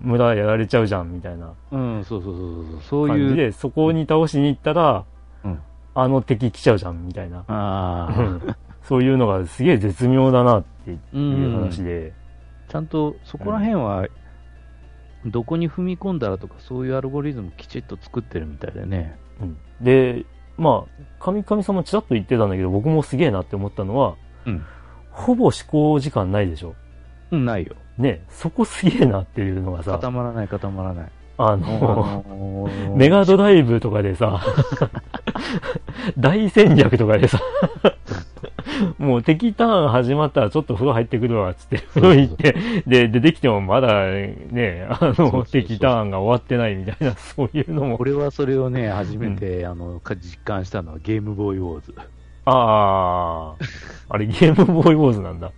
[0.00, 3.28] 村やられちゃうじゃん、みたいなうん、そうそうそうそう、そういう。
[3.28, 5.04] 感じで、そこに倒しに行ったら、
[5.44, 5.58] うん
[5.94, 7.44] あの敵来ちゃうじゃん、みたいな。
[7.48, 8.08] あ
[8.82, 12.14] そういうのがすげえ絶妙だなってういうん、話で。
[12.68, 14.06] ちゃんとそこら辺は、
[15.26, 19.16] どこに踏み込んだらとか、そういうアルゴリズムきちっと作ってるみたいでね。
[19.40, 20.24] うんで、
[20.56, 24.64] まあ、神々さんもちらっと言ってたんだけど、僕もすげえなって思ったのは、うん。
[25.10, 26.74] ほぼ思考時間ないでしょ。
[27.30, 27.74] うん、ないよ。
[27.98, 31.12] ね、そこすげえなっていうのがさ、固まらない、固まらない。
[31.38, 34.40] ああの、メガドライブとかでさ、
[36.16, 37.40] 大戦略とかでさ、
[38.98, 42.54] もう敵ターン始まったらちょっと風呂入ってくるわ、つって、風呂行って、
[42.86, 51.94] で、出てきてもまだね、あの、敵ターンが終わってないみたいな、 そういうのも、俺はそれをね、初めて、あのか実感したのはゲームボーイウォーズ。
[52.44, 53.56] ああ、
[54.08, 55.52] あれゲームボーイウォーズなんだ。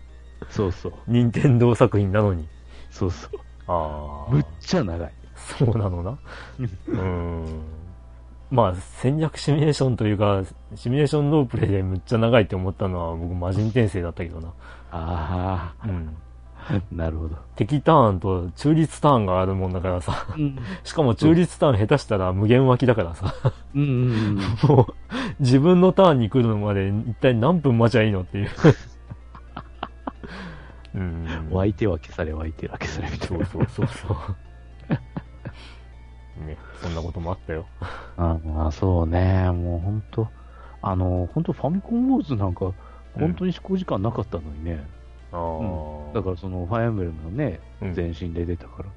[0.50, 0.92] そうそう。
[1.06, 2.46] 任天堂作品なのに。
[2.90, 3.40] そうそう。
[3.66, 4.32] ああ。
[4.32, 5.12] むっちゃ長い。
[5.36, 6.18] そうなのな。
[6.58, 7.73] うーん。
[8.54, 10.44] まあ、戦略シミュレーションというか、
[10.76, 14.52] シミュレーションロープレイでむっちゃ長いって思ったのは僕、魔人転生だったけどな。
[14.92, 16.16] あうん。
[16.68, 17.36] あ、 なるほど。
[17.56, 20.28] 敵ターンと中立ターンがあるもんだからさ。
[20.36, 20.56] うん。
[20.84, 23.34] しかも中立ターン下手したら無限脇だからさ。
[23.74, 24.94] うんうん もう、
[25.40, 28.50] 自分のターンに来るまで一体何分待ちゃいいのっていう。
[30.94, 31.02] うん。
[31.02, 31.50] うん。
[31.50, 33.46] 湧いては消され、湧いては消されみたいな。
[33.46, 34.36] そうそうそうそう。
[36.46, 37.66] ね、そんなこともあったよ。
[38.18, 39.50] あまあ、そうね。
[39.50, 40.28] もう本当
[40.82, 42.72] あの、本当ファミコンウォーズなんか、
[43.14, 44.86] 本当に試行時間なかったのにね。
[45.32, 48.88] ああ、だからその、ファイアエンブレムのね、うん前身で出たから、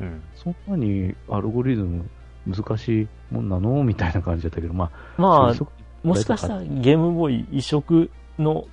[0.00, 0.22] うん。
[0.34, 2.10] そんなにアルゴリズム
[2.46, 8.66] 難しいもんなのみたいな感じだったけど、まあ、まあもしかしたらゲームボーイ移植の、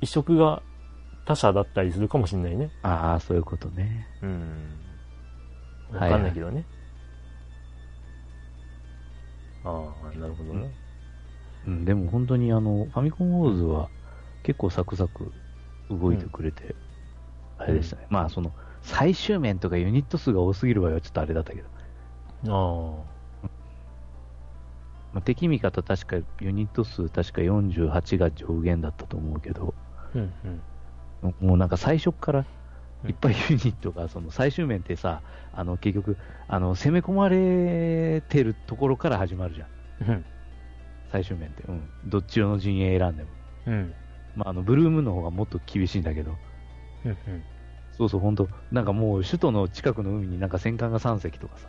[0.00, 0.62] 移植が
[1.24, 2.70] 他社だったりするかもしれないね。
[2.82, 4.08] ああ、そういうことね。
[4.22, 4.70] うん。
[5.92, 6.64] わはいかんないけどね。
[9.64, 10.70] ああ、なるほどね。
[11.66, 13.90] うん、でも本当にあの、ファミコンウォーズは
[14.42, 15.32] 結構サクサク
[15.90, 16.74] 動いてくれて、
[17.58, 18.06] あれでしたね。
[18.10, 21.68] まあその、最終面とかユニット数が多すぎる場合はちょっとあれだったけど、
[22.46, 23.18] あ
[25.12, 29.74] まあ、敵味方確かユニット数確か48が上限だったと思うけど、
[30.14, 30.18] あ。
[30.18, 30.62] うんうん。
[31.40, 32.46] もうなんか最初から
[33.06, 36.16] いっぱいユニットが、その最終面ってさ、あの結局、
[36.48, 39.66] あの攻め込まれてるところから始まるじゃ
[40.04, 40.10] ん。
[40.10, 40.24] うん。
[41.12, 41.62] 最終面って。
[41.68, 41.88] うん。
[42.06, 43.28] どっちの陣営選んでも。
[43.66, 43.94] うん。
[44.34, 46.36] まああの、ブルームの方がもっと厳しいんだけど、
[47.04, 47.16] うん。
[47.92, 51.68] そうそう、本当なんかもう首都の近くの海になんか戦艦が3隻とかさ、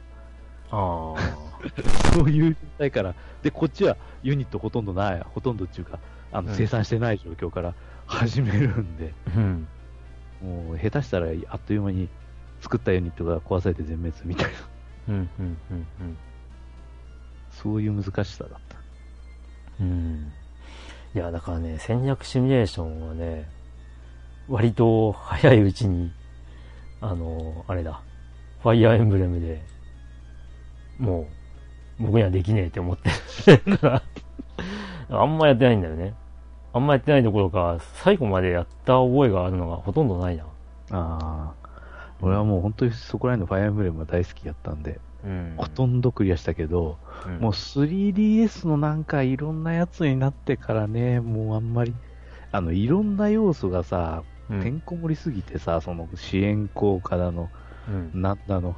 [0.71, 1.39] ああ。
[2.13, 5.99] そういう状態から、で、こっちはユニットほとんどない、ほとんどっていうか、
[6.31, 7.73] あのうん生産してない状況から
[8.05, 9.67] 始めるんで、うん。
[10.41, 12.09] もう下手したらあっという間に
[12.61, 14.51] 作ったユニットが壊されて全滅みたいな、
[15.09, 15.29] うん。
[15.39, 15.57] うん。
[15.71, 15.73] う
[16.03, 16.17] ん。
[17.51, 18.77] そういう難しさだった。
[19.81, 20.31] うん。
[21.15, 23.49] いや、だからね、戦略シミュレーションはね、
[24.47, 26.11] 割と早いうちに、
[27.01, 28.01] あの、あれだ、
[28.61, 29.61] ファイアーエンブレムで、
[30.97, 31.27] も
[31.99, 33.89] う、僕にはできねえって思ってるか
[35.09, 36.13] ら、あんまやってないんだよね。
[36.71, 40.43] あんまやってないどころか、最後までやった覚えがあるのがほとんどないな。
[40.91, 41.53] ああ、
[42.21, 45.53] 俺はもう本当にそこら辺のファイアーエンブレムが大好きやったんで、うん。
[45.57, 51.93] ほとんどクリアしたけど、うんもう 3DS のなんかいろんなやつになってからね、もうあんまり、
[52.51, 57.49] あの、いろんな要素がさ、うんてんこ盛りすぎてさ、その支援効果だの、
[57.87, 58.21] うん。
[58.21, 58.75] なんだの、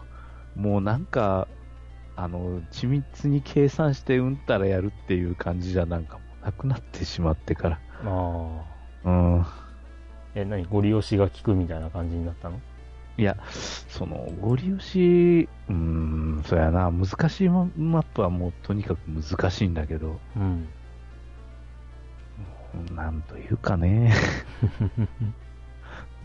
[0.56, 1.48] もうなんか、
[2.16, 7.80] あの、緻密に計算してうんたらやるっていう感じじゃなんかなくなってしまってから。
[8.06, 8.66] あ
[9.06, 9.10] あ。
[9.10, 9.46] うん。
[10.36, 10.66] え、何？
[10.66, 12.60] ご利用しが効くみたいな感じになったの？
[13.18, 20.68] いや、その、ご利用し、うーん、そうやな、難しいママップはもうとにかく難しいんだけど、うん。
[22.96, 24.14] なんというかね、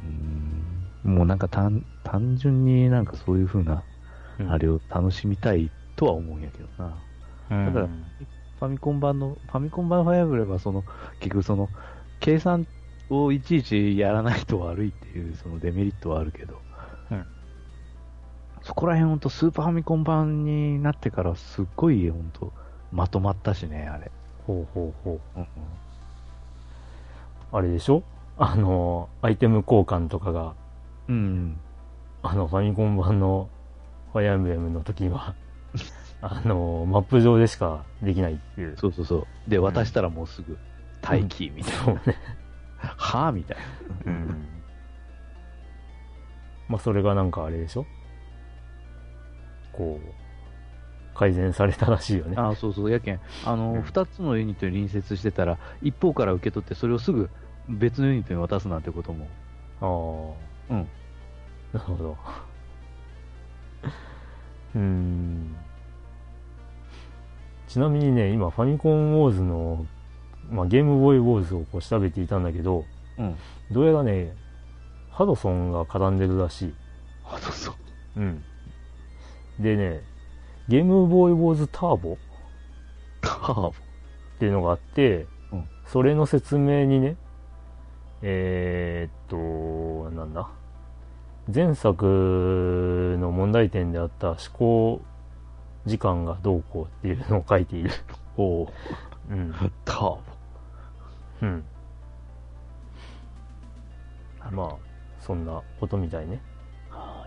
[0.05, 3.83] うーん、もうなんか単単純になんかそういう風な、
[4.39, 6.95] うんあれを楽しみたいとは思うんやけどな。
[7.51, 7.89] うんだから
[8.59, 10.85] ファミコン版の、ファミコン版ファイアブレムはその、
[11.21, 11.71] 結局その、
[12.21, 12.66] 計算
[13.11, 16.61] をいちいちやらないと悪いっていうそのデメリットはあるけど、
[17.11, 17.27] うん
[18.62, 22.53] そこら辺ほんとスーパーファミコン版になってからすっごいほんと
[22.90, 24.11] まとまったしね、あれ。
[24.45, 25.38] ほうほうほう。
[25.38, 25.49] うんうん
[27.53, 28.03] あれでしょ？
[28.38, 30.55] あの、アイテム交換とかが、
[31.09, 31.61] うん。
[32.23, 33.49] あの、ファミコン版の
[34.12, 35.37] ファイアーレムの時は、
[36.23, 38.77] あの、マップ上でしかできないっていう。
[38.79, 39.51] そうそうそう。
[39.51, 40.57] で、渡したらもうすぐ、
[41.03, 41.79] 待機みたいな。
[41.85, 42.01] そうね。
[42.79, 43.57] はぁみたい
[44.05, 44.13] な。
[44.13, 44.47] うん。
[46.69, 47.87] まあ、それがなんかあれでしょ？
[49.73, 52.37] こう、改善されたらしいよね。
[52.37, 52.91] ああ、そうそう。
[52.91, 57.31] やけん、あうんの、二、つのユニットに隣接してたら、一方から受け取って、それをすぐ
[57.69, 60.37] 別のユニットに渡すなんてことも。
[60.69, 60.75] ああ。
[60.75, 60.89] うん。
[61.73, 62.17] なるほど。
[64.75, 65.57] うーん。
[67.69, 69.87] ちなみにね、今、ファミコンウォーズの、
[70.51, 72.85] まあ、ゲームボーイウォーズをこう調べていたんだけど、
[73.19, 73.37] うん。
[73.71, 74.35] どうやらね、
[75.11, 76.75] ハドソンが絡んでるらしい。
[77.25, 77.75] あ、そうそう。
[78.21, 78.45] うん。
[79.59, 80.03] でね、
[80.69, 82.17] ゲームボーイウォーズターボっ
[83.21, 83.73] カーボ。
[84.39, 87.17] ていうのがあって、うんそれの説明にね、
[88.21, 90.49] えーっと、なんだ？
[91.55, 95.01] 前作の問題点であった思考
[95.87, 97.90] 時間がどうこうっていうのを書いている。
[98.37, 98.68] おう
[99.31, 99.55] うん。
[99.85, 100.18] ターボ。
[101.42, 101.64] うん。
[104.53, 104.77] まあ、
[105.20, 106.40] そんなことみたいね。
[106.90, 107.27] は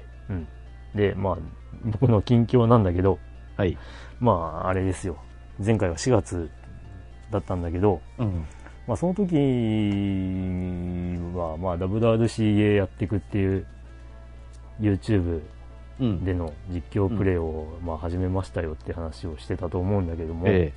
[0.96, 1.38] で、まあ、
[1.86, 3.18] 僕の近況なんだけど、
[3.58, 3.62] い。
[3.62, 3.78] はい。
[4.20, 4.32] ま
[4.66, 5.18] あ、あれですよ。
[5.64, 6.50] 前回は4月
[7.32, 8.46] だったんだけど、うん。
[8.88, 9.36] まあ、その時
[11.36, 13.66] は、まあ、WRCA やっていくっていう、
[14.80, 15.59] YouTube うん。
[16.00, 20.74] での実況プレイを、まあ、始めましたよって話をしてたと思うんだけども、え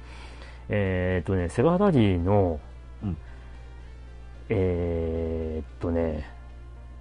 [0.68, 1.18] え。
[1.18, 2.60] ーっとね、セガラリーの、
[3.02, 3.16] うん。
[4.48, 6.28] えーっとね、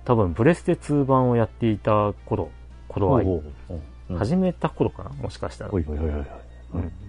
[0.06, 2.52] 多分プレステ2版をやっていた頃、
[2.90, 5.72] え頃合い、始めた頃かなもしかしたら。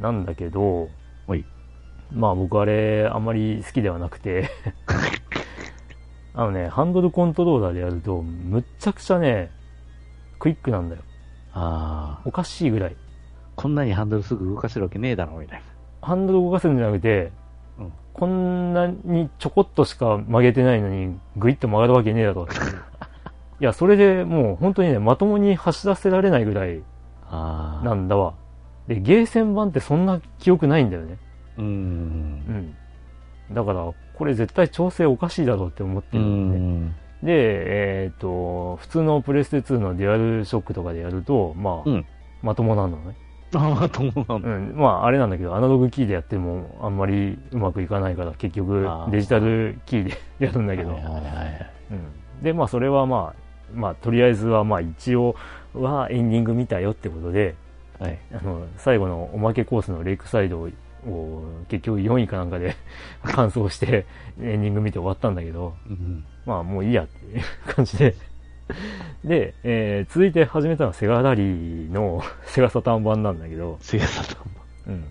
[0.00, 0.88] なんだけど。
[2.14, 4.50] まあ僕あれあんまり好きではなくて、
[6.34, 9.50] あのね、ハンドルコントローラーでやると、むっちゃくちゃね、
[10.42, 11.02] クイックなんだよ。
[11.52, 12.22] ああ。
[12.24, 12.96] おかしいぐらい。
[13.54, 15.62] こんなにハンドルすぐ動かせるわけねえだろ、みたい
[16.00, 17.30] ハンドル動かせるんじゃなくて、
[17.78, 22.48] うんこんなにちょこっとしか曲げてないのに、グイッと曲がるわけねえだろ
[23.60, 26.82] いや、それでもう本当にね、まともに走らせられないぐらい
[27.30, 27.94] な。
[27.94, 28.34] んだわ。
[28.88, 31.18] で、ゲーセン版ってそんな記憶ないんだよね。
[31.56, 31.64] うー。
[31.64, 32.76] うんん。
[33.52, 37.01] だから、これ絶対調整おかしいだろうって思ってうるんだよね。
[37.22, 37.26] ん。
[37.26, 37.32] で、
[38.04, 42.06] えっ、と、普通のプレステ2のデュアルショックとかでやると、まあ、うん
[42.42, 43.16] まともなのね。
[43.54, 44.74] ああ、と思うなうん。
[44.76, 50.94] まあ、あれなんだけど、アナログキーでやってもあんまりうまくいかないから、結局デジタルキーでやるんだけど。
[50.94, 51.70] はいはいはいはい。
[51.92, 51.94] う
[52.40, 52.42] ん。
[52.42, 53.42] で、まあ、それはまあ、
[53.74, 55.36] まあ、とりあえずはまあ、一応
[55.74, 57.54] はエンディング見たよってことで、
[57.98, 58.18] はい。
[58.32, 60.68] あの、最後のおまけコースのレイクサイドを、
[61.06, 62.76] を結局4位かなんかで
[63.22, 64.06] 完走して
[64.40, 66.24] エンディング見て終わったんだけど、うん。
[66.46, 68.14] まあもういいやっていう感じで。
[69.24, 75.04] で、えー続いて始めたのはセガラリーの セガサターン版なんだけど、セガサタンうん。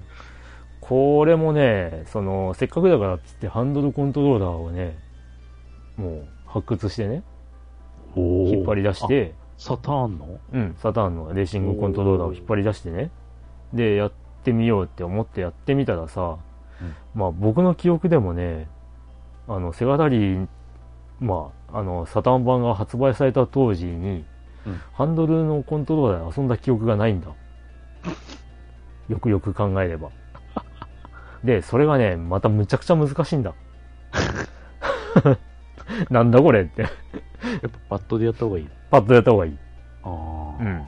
[0.81, 4.97] これもね、その、せっかくだからっつってハンドルコントローラーをね、
[5.95, 7.23] もう発掘してね、
[8.15, 9.07] お引っ張り出し。
[9.07, 10.39] て、サターンの？
[10.53, 13.11] うん、サターンのレーシングコントローラーを引っ張り出してね、
[13.73, 14.11] で、やっ
[14.43, 16.37] てみようって思ってやってみたらさ、
[16.81, 16.95] うん。
[17.13, 18.67] まあ僕の記憶でもね、
[19.47, 20.47] あの、セガラリー、
[21.21, 24.25] まあ、あの、サターン版が発売された当時に、
[24.65, 27.29] うんハンドルのコントローラーで遊んだ記憶がないんだ。
[29.09, 30.11] よくよく考えれば。
[31.43, 33.55] で、それがね、またむちゃくちゃ難しいんだ。
[36.11, 36.83] なんだこれって。
[36.83, 36.91] やっ
[37.61, 38.69] ぱパッドでやった方がいい。
[38.91, 39.57] パッとやった方がいい。
[40.03, 40.63] ああ。
[40.63, 40.85] うん。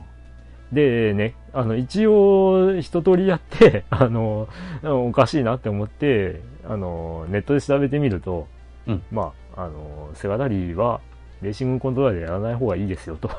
[0.72, 4.48] でね、あの、一応、一通りやって、 あの、
[4.84, 8.48] おかしいなって思って、あの、ネットで調べてみると、
[8.86, 11.00] うんまあ、あの、セガラリーは、
[11.42, 13.30] レーシングコントローラーでやらない方がいいですよ、と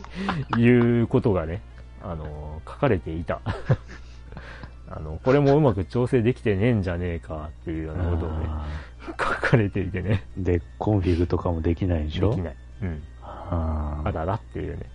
[0.58, 0.68] い
[1.02, 1.62] うことがね、
[2.02, 3.40] あの、書かれていた。
[4.90, 8.66] あの、これもうまく調整できてねえんじゃねえかっていうようなことをね、あ
[9.08, 12.30] 書かれていてね、ーで、コンフィグとかもできないでしょ？
[12.30, 12.56] できない。
[12.82, 13.02] うん。
[13.22, 14.86] あららっていうね。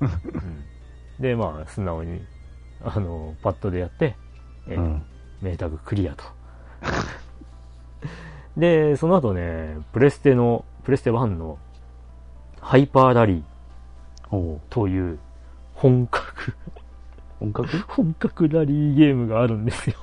[0.00, 2.22] うん、で、まあ、素直に、
[2.84, 4.16] あの、パッドでやって、
[4.68, 5.02] えーうん。
[5.84, 6.24] クリアと。
[8.58, 11.58] で、その後ね、プレステの、プレステ1の
[12.60, 15.18] ハイパーラリーという
[15.74, 16.54] 本格、
[17.38, 17.78] 本格？
[17.88, 19.96] 本格ラリーゲームがあるんですよ。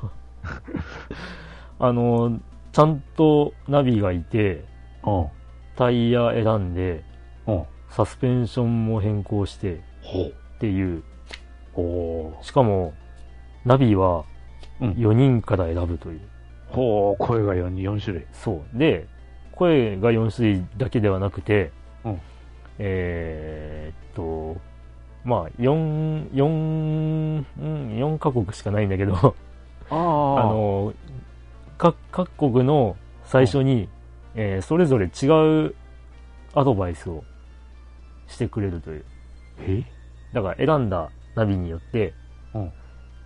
[1.80, 2.40] あの、
[2.72, 4.64] ちゃんとナビがいて、
[5.06, 5.28] うん。
[5.76, 7.04] タイヤ選んで、
[7.46, 7.64] うん。
[7.90, 9.82] サスペンションも変更して。
[10.56, 11.04] っていう、
[12.42, 12.94] しかも、
[13.66, 14.24] ナビは
[14.80, 16.22] うん4人から選ぶという。
[16.70, 18.26] ほう、声が 4, 4種類。
[18.34, 18.78] そう。
[18.78, 19.08] で、
[19.52, 21.72] 声が4種類だけではなくて、
[22.04, 22.22] うん
[22.78, 24.60] えーっと、
[25.24, 27.46] まあ、4、4、うん、
[27.98, 29.26] 4カ国しかないんだけど、あ
[29.92, 30.94] あの、
[31.78, 33.88] 各、各国の最初に、
[34.36, 35.76] えーそれぞれ違う
[36.54, 37.24] アドバイスを
[38.28, 39.06] してくれるという。
[39.60, 39.84] え？
[40.34, 42.14] だから選んだナビによって、
[42.54, 42.72] うん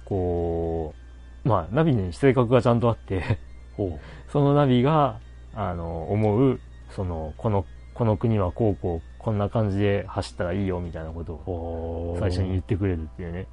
[0.06, 0.99] こう、
[1.44, 3.40] まあ、ナビに性格がちゃんとあって、
[3.76, 5.20] ほ そのナビが、
[5.54, 6.60] あの、思う、
[6.90, 11.52] その、この、この国はこうこう、こんな感じで走ったらいいよみたいなことう。
[11.52, 12.18] を。
[12.20, 13.48] 最初に言ってくれるっていうね。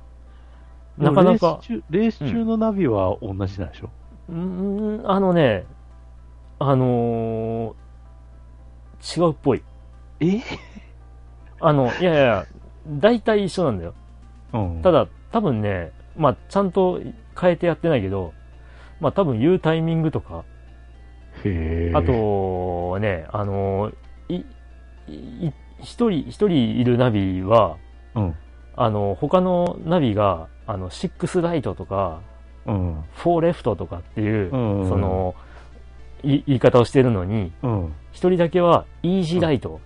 [0.98, 1.60] なかなか
[1.90, 3.90] レース中、のナビは同じなんでしょ、
[4.30, 5.66] うーん、あのね、
[6.58, 7.86] あのー
[9.18, 9.62] 違うっぽい。
[10.20, 10.40] え？
[11.60, 12.46] あの、いやいや、
[12.88, 13.94] 大体一緒なんだよ。
[14.54, 14.82] うん。
[14.82, 17.00] ただ、多分ね、まあ、ちゃんと
[17.38, 18.32] 変えてやってないけど、
[19.00, 20.44] まあ、多分言うタイミングとか。
[21.94, 23.92] あ、と、ね、あの、
[24.28, 24.36] い、
[25.08, 27.76] い、一人、一人いるナビは、
[28.14, 28.34] うん。
[28.76, 32.20] あの、他のナビが、あの、6ライトとか、
[32.66, 33.00] うん。
[33.16, 35.34] 4レフトとかっていう、うんその、
[36.22, 37.94] い言い方をしてるのに、うん。
[38.12, 39.80] 一人だけは、イージーライト。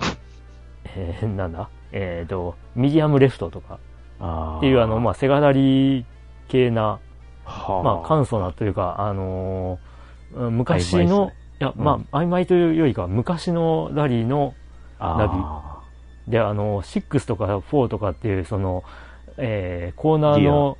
[0.96, 1.68] えーなんだ？
[1.92, 3.78] えっ、と、ミディアムレフトとか。
[4.58, 6.04] っていう、あの、まあ、セガラリー
[6.48, 7.00] 系な、
[7.44, 9.88] はあ、まあ、簡素なというか、あのー
[10.34, 11.34] うん昔の、ね。
[11.60, 11.82] いや、うん。
[11.82, 14.54] まあ、曖昧というよりかは、昔のラリーの、
[14.98, 15.82] あ
[16.26, 18.84] で、あの、6とか4とかっていう、その、
[19.38, 20.76] えーコーナーの、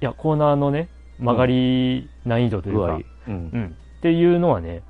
[0.00, 0.88] いや、コーナーのね、
[1.18, 2.98] 曲がり難易度というか。
[3.28, 3.50] うん。
[3.52, 4.82] うん、っていうのはね、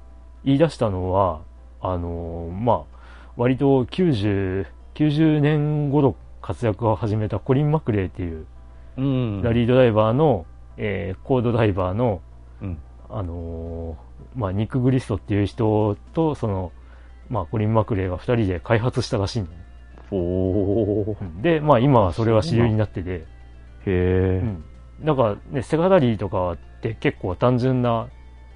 [0.44, 1.40] 言い出したのは、
[1.80, 2.98] あのーまあ、
[3.36, 8.46] 割と90、90年頃活躍を始めたコリン・マクレーっていう
[8.98, 9.42] うん。
[9.42, 10.46] ラリードライバーの、
[10.76, 12.20] えーコードダイバーの、
[12.60, 12.78] うん。
[13.08, 16.72] あのーまあ、ニック・グリストっていう人と、その、
[17.28, 19.64] まあ、コリン・マクレーが二人で開発したらしいんだよね。
[20.10, 23.24] おで、まあ、今はそれは主流になってて、へ
[23.86, 24.40] え。
[24.42, 24.64] うん。
[25.04, 28.08] だからね、セガラリーとかって結構単純な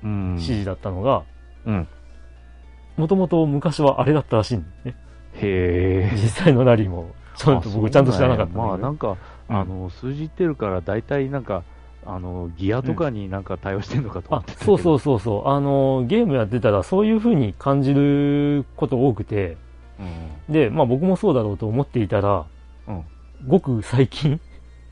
[0.03, 0.31] うん。
[0.33, 1.25] 指示だったのが、
[1.67, 1.89] うん。
[2.97, 4.97] もともと昔はあれだったらしいんだよね。
[5.35, 6.17] へえ。
[6.17, 8.69] 実際のラリーも、ちょっと僕ちゃんと知らなかったんだけど。
[8.69, 9.17] まあなんか、うん
[9.61, 11.65] あの、数字言ってるから、大体なんか、
[12.05, 14.77] あの、ギアとかになんか対応してんのかと思あってたけど。
[14.79, 15.49] そうそうそうそう。
[15.49, 19.57] あの、ゲームやってたらそういう風に感じること多くて、
[20.01, 20.53] うん。
[20.53, 22.47] で、まあ僕もそうだろうと思っていたら、
[22.89, 23.05] うん。
[23.47, 24.41] ごく最近、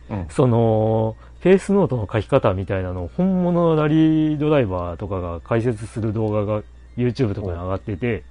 [0.08, 0.26] うん。
[0.28, 6.62] その、フェイスノートの書き方みたいなのを本物のラリードライバーとかが解説する動画が
[6.96, 8.24] YouTube とかに上がってて、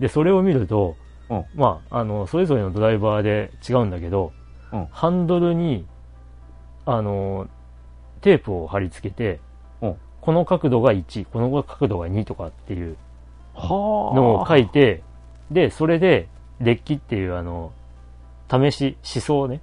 [0.00, 0.96] で、それを見ると、
[1.28, 4.32] うんまあ、あの、それぞれのドライバーで違うんだけど、
[4.72, 5.86] うんハンドルに、
[6.86, 7.48] あの、
[8.20, 9.40] テープを貼り付けて、
[9.80, 12.96] うんこの角度が1、この角度が2とかっていう
[13.54, 14.16] はあ。
[14.16, 15.02] のを書いて、
[15.50, 16.28] で、それで、
[16.60, 17.72] デッキっていうあの、
[18.50, 19.62] 試し、思想ね、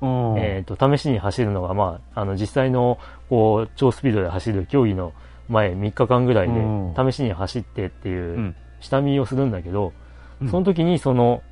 [0.00, 0.38] うん。
[0.38, 2.98] えっ、と、試しに走るのが、まあ、あの、実際の、
[3.28, 5.12] こう、超スピードで走る競技の
[5.48, 8.56] 前3日間ぐらいうんで、試しに走ってっていうう、ん。
[8.80, 9.92] 下見をするんだけど、
[10.40, 11.42] うんその時にその、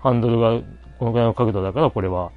[0.00, 0.58] ハンドルが
[0.98, 2.32] このぐらいの角度だから、これは、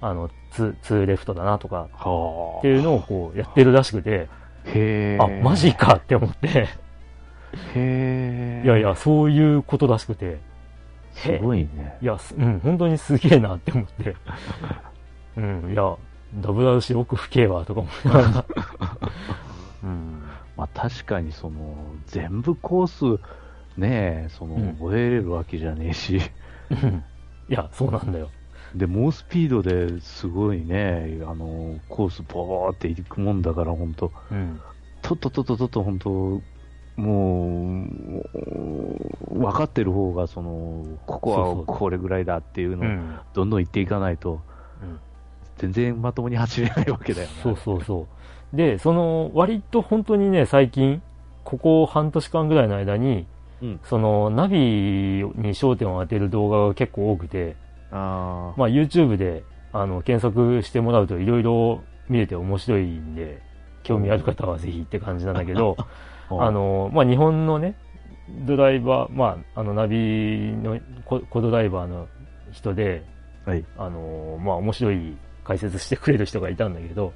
[0.00, 2.58] あの、ツー、ツーレフトだなとか、はあ。
[2.58, 4.28] っていうのをこう、やってるらしくて。
[5.20, 6.68] あ、マジかって思って、へ
[7.74, 8.62] え。
[8.64, 10.38] いやいや、そういうことらしくて、
[11.12, 11.96] すごいね。
[12.02, 14.16] いや、すうん、本当にすげえなって思って。
[15.36, 15.82] うん、いや、
[16.40, 18.44] WRC 奥深えわ、とか思いながら。
[19.84, 20.22] うん。
[20.56, 21.76] まあ確かにその、
[22.06, 23.20] 全部コース、
[23.78, 26.20] ねえ、その、うん覚えれるわけじゃねえし。
[26.70, 27.04] うん
[27.48, 28.28] いや、そうなんだよ。
[28.74, 34.60] で、猛スピードですごいね、あの、コースボーって行くもんだから、本当うん。
[35.02, 36.10] とっとっとっとっとっと、本当
[37.00, 37.84] も
[39.32, 43.18] う、分かってる方が、その、ここはこれぐらいだっていうのを、うん。
[43.34, 44.40] どんどん行っていかないと、
[44.82, 44.98] うん
[45.58, 47.42] 全然まともに走れないわけだよな。
[47.42, 48.06] そうそうそ
[48.52, 48.56] う。
[48.56, 51.02] で、その、割と本当にね、最近、
[51.44, 53.26] ここ半年間ぐらいの間に、
[53.62, 57.56] うんその、ナビに焦点を当てる動画が結構多くて、
[57.90, 58.58] ああ。
[58.58, 63.42] まあ YouTube で、あの、検索してもらうといろいろ見れて面白いんで、
[63.82, 65.76] 興味ある方はぜひって感じなんだけど、
[66.30, 67.76] あ、の、まあ、日本のね、
[68.28, 72.08] ドライバー、まあ、あの、ナビのココドライバーの
[72.52, 73.04] 人で、
[73.44, 73.64] はい。
[73.78, 77.12] あの、まあ、面白い解説してくれる人がいたんだけど、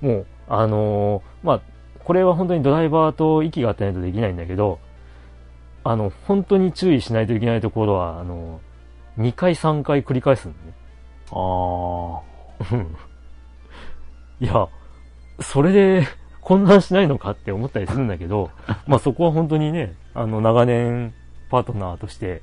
[0.00, 1.60] もう、あの、まあ、
[2.02, 4.78] これは本当にドライバーと息が合ってないとできないんだけど、
[5.84, 8.60] あの、本当に注意しないといけないところは、あの、
[9.18, 10.72] 2回3回繰り返すんだね。
[11.30, 12.20] あ
[12.72, 12.96] うん
[14.40, 14.68] いや、
[15.40, 16.06] それで
[16.40, 18.50] 混乱しないのかって思ったりするんだけど、
[18.86, 21.12] まあそこは本当にね、あの長年
[21.50, 22.42] パートナーとして、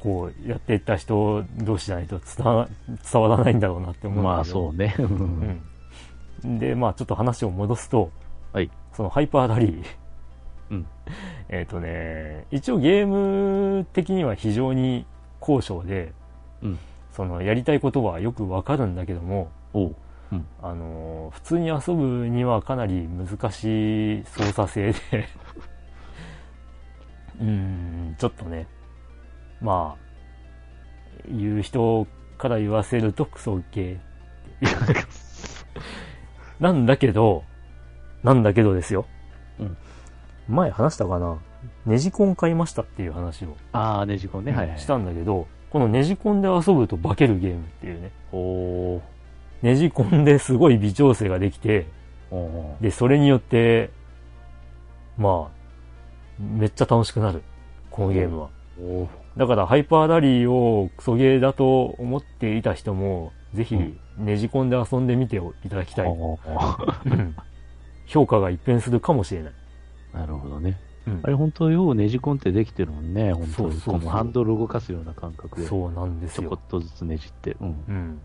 [0.00, 2.68] こうやっていった人同士じゃないと伝わ
[3.10, 4.08] 伝わらないんだろうなってあ。
[4.08, 4.30] 思うんだ。
[4.30, 4.94] まあそうね。
[4.98, 5.60] うん
[6.44, 6.58] うん。
[6.58, 8.10] で、まあちょっと話を戻すと、
[8.52, 8.70] はい。
[8.92, 9.84] そのハイパーラリー。
[10.70, 10.86] うん。
[11.48, 15.06] えっとね、一応ゲーム的には非常に
[15.40, 16.12] 高尚で、
[16.62, 16.78] うん
[17.12, 19.96] そのやりたいことはよくわかるんだけども、おう。
[20.62, 24.98] あのー普通に遊ぶにはかなり難しい操作性で
[27.40, 28.66] うーん、ちょっとね、
[29.60, 30.02] まあ、
[31.30, 33.98] 言う人から言わせるとクソ系。
[36.60, 37.44] なんだけど、
[38.22, 39.06] なんだけどですよ。
[39.58, 39.76] うん
[40.48, 41.38] 前話したかな
[41.86, 44.52] ネジコン買いましたっていう話をああ、ネジコンね。
[44.52, 44.78] はいはい。
[44.78, 48.12] したんだけど、このネジコンで遊ぶと化けるゲームっていうね。
[48.32, 49.00] おー
[49.62, 51.86] ネジコンですごい微調整ができて、
[52.80, 53.90] で、それによって、
[55.16, 55.58] まあ、
[56.40, 57.42] めっちゃ楽しくなる。
[57.90, 58.50] このゲームは。
[59.36, 66.08] だから、ハイパーラリーをクソゲーだと思っていた人も、ぜひうん、ネジコンで遊んでみていただきたい。
[68.06, 69.52] 評価が一変するかもしれない。
[70.14, 70.78] なるほどね。
[71.08, 73.32] うんあれ本当ようネジコンってできてるもんね。
[73.32, 75.66] 本当そうそうハンドルを動かすような感覚で。
[75.66, 76.70] そうなんですよちょこっ。
[76.70, 77.56] とずつねじって。
[77.60, 77.68] うん。
[77.88, 78.20] うん。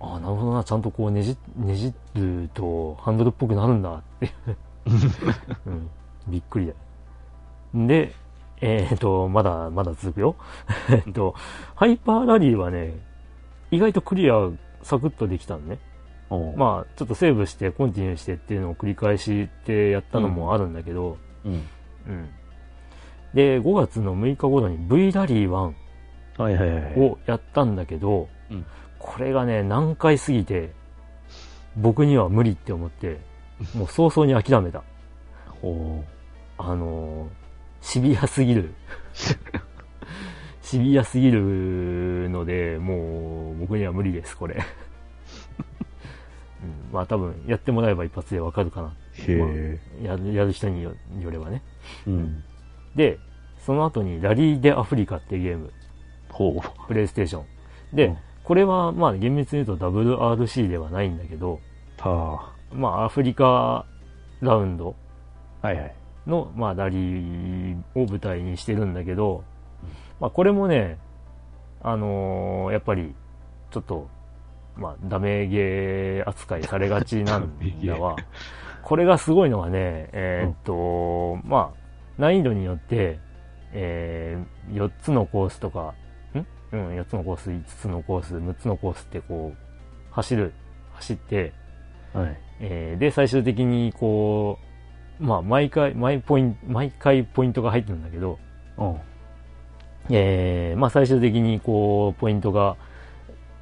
[0.00, 0.64] ああ、なるほどな。
[0.64, 4.56] ちゃんとこうねじ、ねじるとハンドルっぽくなるんだっていう。
[5.66, 5.90] うん。
[6.28, 6.72] びっくりだ。
[7.74, 8.12] で、
[8.60, 10.36] えっ、と、まだ、まだ続くよ。
[10.90, 11.34] えっと、
[11.74, 12.94] ハイパーラリーはね、
[13.70, 14.50] 意外とクリア
[14.82, 15.78] サクッとできたのね。
[16.56, 21.52] まあ、ちょっとセーブして、コンティニューしてっていうのを繰り返してやったのもあるんだけど、うん。
[21.52, 21.56] う
[22.12, 22.28] ん。
[23.34, 25.72] で、5月の6日頃に V ラリー1
[26.42, 27.00] はいはいはい。
[27.00, 28.64] をやったんだけど、うん
[29.02, 30.72] これがね、難解すぎて、
[31.74, 33.18] 僕には無理って思って、
[33.74, 34.84] もう早々に諦めた。
[36.58, 37.40] あのー
[37.80, 38.74] シビアすぎる。
[40.62, 44.62] シビアすぎるので、もう僕には無理です、これ。
[46.62, 48.94] うん、まあ多分、やってもらえば一発でわかるかな。
[49.14, 49.80] へえ。
[50.02, 51.62] やるやる人によよればね。
[52.06, 52.42] うん。
[52.94, 53.18] で、
[53.58, 55.72] その後にラリー・デ・アフリカっていうゲーム。
[56.28, 56.86] ほう。
[56.86, 57.46] プレイステーション。
[57.96, 61.60] で、うんこれはまあ厳密に言うと WRC ではないんだけど、
[61.98, 63.86] はまあアフリカ
[64.40, 64.96] ラウンド
[65.62, 65.68] あ。
[65.68, 65.94] はいはい。
[66.26, 69.44] の、まあ、ラリーを舞台にしてるんだけど、
[70.18, 70.98] まあこれもね、
[71.82, 73.14] あのーやっぱり
[73.70, 74.08] ちょっと、
[74.80, 77.52] まあダメゲー扱いされがちなん
[77.84, 78.16] だわ。
[78.82, 81.80] これがすごいのはね、えーっと、まあ
[82.18, 83.20] 難易度によって、
[83.72, 85.94] えー、4つのコースとか、
[86.34, 86.46] ん？
[86.72, 89.58] うん、4つのコース、5つのコース、6つのコースってこう、
[90.12, 90.52] 走る、
[90.94, 91.52] 走って、
[92.12, 92.40] はい。
[92.60, 94.58] えーで、最終的にこ
[95.20, 98.38] う、まあ、毎回、毎ポイント、毎回ポイントが入ってるんだけど、
[98.78, 99.00] うん。
[100.08, 102.76] えーまあ、最終的にこう、ポイントが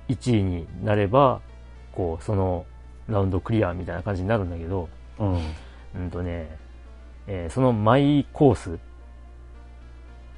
[0.08, 1.40] 1位になれば、
[1.92, 2.66] こう、その
[3.08, 4.88] ラウンドクリアみたいな感じになるんだけど、
[5.18, 5.38] うん。
[5.96, 6.56] うんとね、
[7.26, 8.78] えーそのマイコース、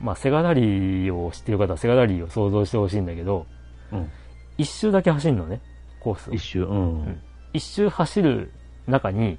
[0.01, 3.47] まあ、セガラリーを知ってる方はセガラリーを想像してほしいんだけど、
[3.93, 4.11] うん
[4.59, 5.63] 一周だけ走るのね、
[6.01, 6.43] コースを一。
[6.43, 6.79] 周、うん。
[7.05, 7.23] ん
[7.55, 8.53] 一周走る
[8.87, 9.39] 中に、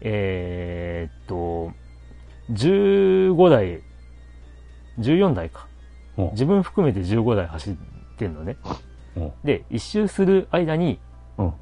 [0.00, 1.72] えーっと、
[2.52, 3.82] 15台、
[4.98, 5.66] 14台か。
[6.16, 7.74] うん自分含めて15台走っ
[8.16, 8.56] てんのね。
[9.16, 10.98] うんで、一周する間に、
[11.38, 11.52] うん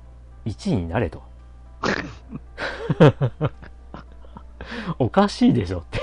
[0.45, 1.23] 1位になれと。
[4.99, 6.01] おかしいでしょって。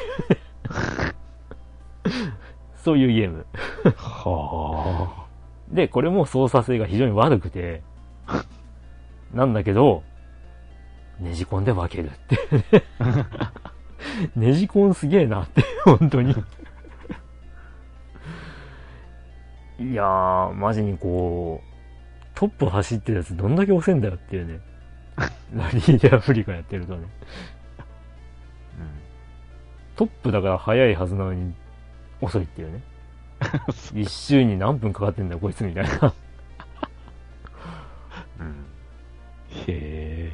[2.84, 3.46] そういうゲーム。
[3.98, 5.26] は
[5.70, 7.84] で、これも操作性が非常に悪くて、
[9.34, 10.04] なんだけど、
[11.20, 12.84] ネジコンで分けるって。
[14.36, 16.36] ネジコンすげえなって、本当に。
[19.80, 24.60] いやー、マジにこう、トップ走ってるやつどんだけ遅いんだよっていうね。
[25.56, 27.08] ラ リーでアフリカやってるとね。
[29.96, 31.54] トップだから速いはずなのに
[32.22, 32.82] 遅いっていうね。
[33.94, 36.14] 一周に何分かかってんだよ、こいつみたいな。
[39.68, 40.32] へ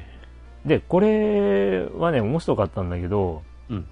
[0.63, 0.67] え。
[0.67, 3.87] で、これはね、面白かったんだけど、うん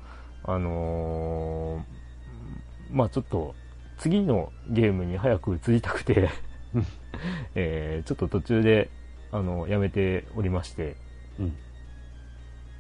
[0.46, 3.56] あのーまあちょっと、
[4.04, 6.30] 次のゲームに早く移りたくて
[6.76, 6.86] うん、
[7.56, 8.90] えーちょっと途中で、
[9.32, 10.98] あの、やめておりまして、
[11.40, 11.56] うん。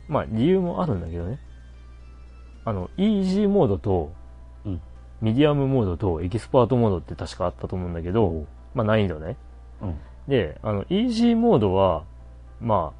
[0.09, 1.39] まあ理由もあるんだけどね。
[2.65, 4.11] あの、イージーモードと、
[4.65, 4.81] うん
[5.21, 8.45] ミディアムモードとエキスパートモードって確かあったと思うんだけど、
[8.75, 9.37] まあ難易度ね。
[9.81, 9.97] うん。
[10.27, 12.03] で、あの、イージーモードは、
[12.59, 12.99] まあ、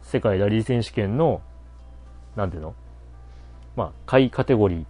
[0.00, 1.42] 世界ラリー選手権の、
[2.34, 2.74] なんていうの？
[3.76, 4.86] まあ、下位カテゴリーっ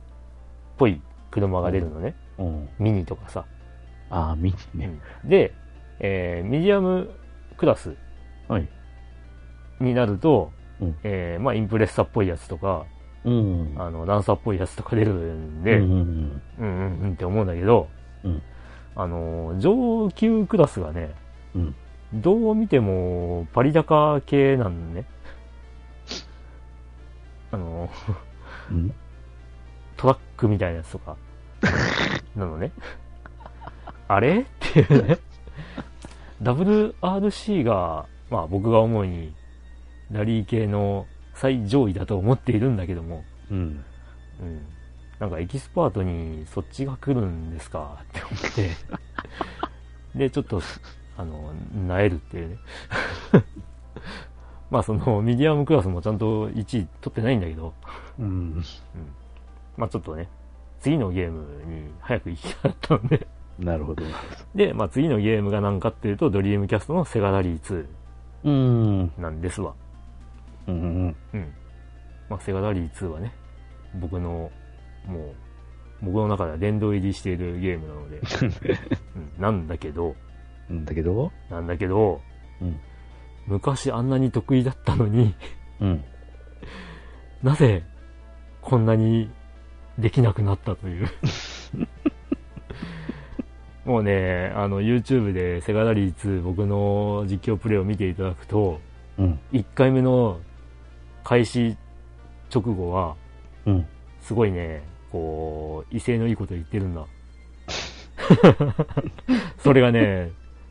[0.78, 1.00] ぽい
[1.32, 2.06] 車が出るのね。
[2.08, 2.14] うん。
[2.78, 3.44] ミニとかさ。
[4.10, 4.98] ああ、ミニね。
[5.24, 5.52] で、
[6.00, 7.10] えーミディアム
[7.56, 7.94] クラス
[8.48, 8.68] はい。
[9.80, 12.86] になると、うんえーまあ、インプレッサっぽいやつとか、
[13.24, 13.74] うん。
[13.76, 17.88] あの、ランサーっぽいやつとか出るんで、うんうんうんうんうんって思うんだけど、
[18.24, 18.42] うん
[18.96, 21.14] あの、上級クラスがね、
[21.54, 21.74] うん。
[22.12, 25.04] どう見てもパリ高系なんね。
[27.52, 27.88] あの、
[28.70, 28.92] うん。
[29.96, 31.16] トラックみたいなやつとか、
[32.36, 32.72] なのね。
[34.08, 34.40] あれ？
[34.40, 35.18] っていうね。
[36.42, 39.34] WRC が、まあ僕が思うに、
[40.10, 43.84] ラリー系の最上位だと思っているんだけども、うん。
[44.40, 44.66] うん。
[45.18, 47.98] なんかエキスパートにそっちが来るんですか？
[48.02, 48.70] って思って、
[50.18, 50.62] で、ちょっと、
[51.16, 51.52] あの、
[51.86, 52.58] なえるっていうね。
[54.70, 56.64] まあその、ミディアムクラスもちゃんと1位
[57.00, 57.74] 取ってないんだけど、
[58.18, 58.64] うん。
[59.76, 60.28] まあちょっとね、
[60.80, 63.26] 次のゲームに早く行きたかったので、
[63.58, 64.02] なるほど。
[64.54, 67.86] で、まあ次のゲームが何かっていうと、ドリームキャストのセガラリー2
[68.44, 69.12] うん。
[69.18, 69.74] なんですわ。
[70.66, 71.16] うん。
[71.34, 71.52] うん。
[72.28, 73.32] まあセガラリー2はね、
[74.00, 74.50] 僕の、
[75.06, 75.34] もう、
[76.02, 78.20] 僕の中では殿堂入りしているゲームなので、
[79.16, 80.16] うん、なんだけど、
[80.70, 82.20] うんだけど、なんだけど、
[82.62, 82.80] うん。
[83.46, 85.34] 昔あんなに得意だったのに、
[85.80, 86.04] うん。
[87.42, 87.82] なぜ
[88.62, 89.30] こんなに
[90.00, 91.08] できなくなったという。
[93.84, 98.80] もうね、あの YouTube でセガラリー2僕の実況プレイを見ていただくと、
[99.18, 99.38] うん。
[99.52, 100.40] 1回目の
[101.24, 101.76] 開始
[102.54, 103.16] 直後は、
[103.66, 103.86] うん。
[104.20, 107.06] すごいね、こう、威勢のいいこと言ってるんだ。
[109.58, 110.30] それがね、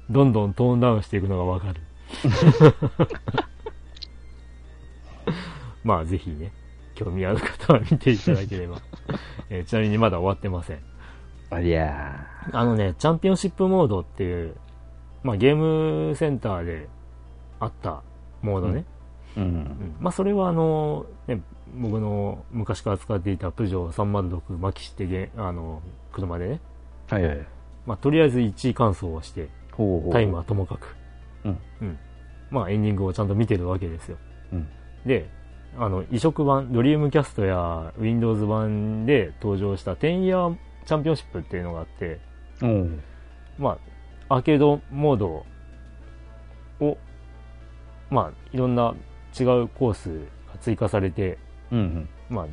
[0.10, 1.82] どんどんトーンダウンしていくのがわかる。
[5.84, 6.52] まあぜひね、
[7.00, 8.78] 興味ある方は見ていただければ。
[9.50, 10.80] えーちなみにまだ終わってません。
[11.50, 14.56] ありゃあのね、チャンピオンシップモードっていう、
[15.24, 16.90] まあゲームセンターで
[17.60, 18.04] あった
[18.42, 18.86] モードね。
[19.36, 19.42] ー。
[19.42, 19.44] う。
[19.44, 21.42] うんんまあそれはあの、ね、
[21.76, 25.82] 僕の昔から使っていたプジョー306マキシってゲあの、
[26.12, 26.60] 車でね、
[27.10, 27.48] はいはい。
[27.86, 30.12] まあとりあえず1位完走をして、ほうほう。
[30.12, 30.96] タイムはともかく、
[31.46, 31.58] うん。
[31.82, 31.98] うん。
[32.52, 34.18] まあエンディングをちゃんと見てるわけですよ。
[34.54, 34.68] うん。
[35.06, 35.30] で、
[35.78, 40.56] あの、移植版、ドリームキャストや Windows 版で登場した10 year
[40.86, 42.20] チャンピオンシップっていうのがあって、
[42.62, 43.02] うん。
[43.58, 43.78] ま
[44.30, 45.46] あ、アーケードモード
[46.80, 46.98] を、
[48.10, 48.96] まあ、いろんな
[49.40, 50.10] 違うコース
[50.52, 51.38] が追加されて、
[51.72, 52.10] うん。
[52.30, 52.48] ま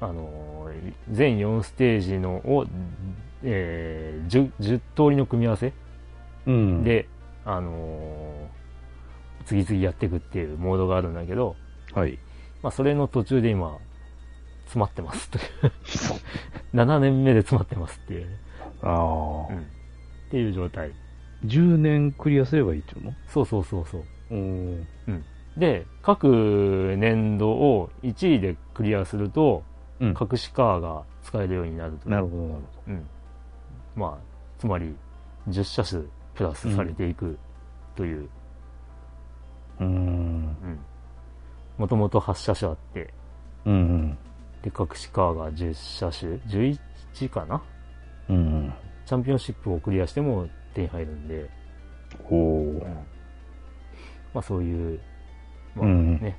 [0.00, 2.66] あ、あのー全4ステージのを、
[3.42, 5.72] えー 10, 10通りの組み合わせ
[6.46, 7.08] うん。、で、
[7.44, 8.56] あのー
[9.46, 11.54] 次々やっていくっていうモードがあるんだけど、
[11.94, 12.18] はい。
[12.62, 13.78] まあ、それの途中で今、
[14.64, 15.44] 詰まってますという。
[16.74, 18.36] 7年目で詰まってますっていうね、
[18.82, 19.58] ああ、うん。
[19.58, 19.62] っ
[20.30, 20.92] ていう状態。
[21.44, 23.14] 10年クリアすればいいっていうの？
[23.28, 24.04] そうそうそうそう。
[24.30, 24.86] うん。
[25.56, 29.62] で、各年度を1位でクリアすると、
[30.00, 30.08] うん。
[30.08, 32.10] 隠しカーが使えるようになると。
[32.10, 33.06] なるほど、なるほうん。
[33.94, 34.18] まあ、
[34.58, 34.94] つまり、
[35.48, 36.02] 10車種
[36.34, 37.38] プラスされていく
[37.94, 38.28] という、
[39.78, 39.86] ど。
[39.86, 39.94] うん。
[39.94, 40.78] うん。
[41.78, 43.12] もともと8車種あって、
[43.64, 44.18] うん。
[44.62, 47.62] で、隠しカーが10車種 ?11 かな？
[48.28, 48.72] うん。
[49.04, 51.48] チャンピオンシップをクリアしても手に入るんで、
[52.24, 52.82] ほ
[54.32, 55.00] まあそういう、
[55.74, 56.36] まあうんね、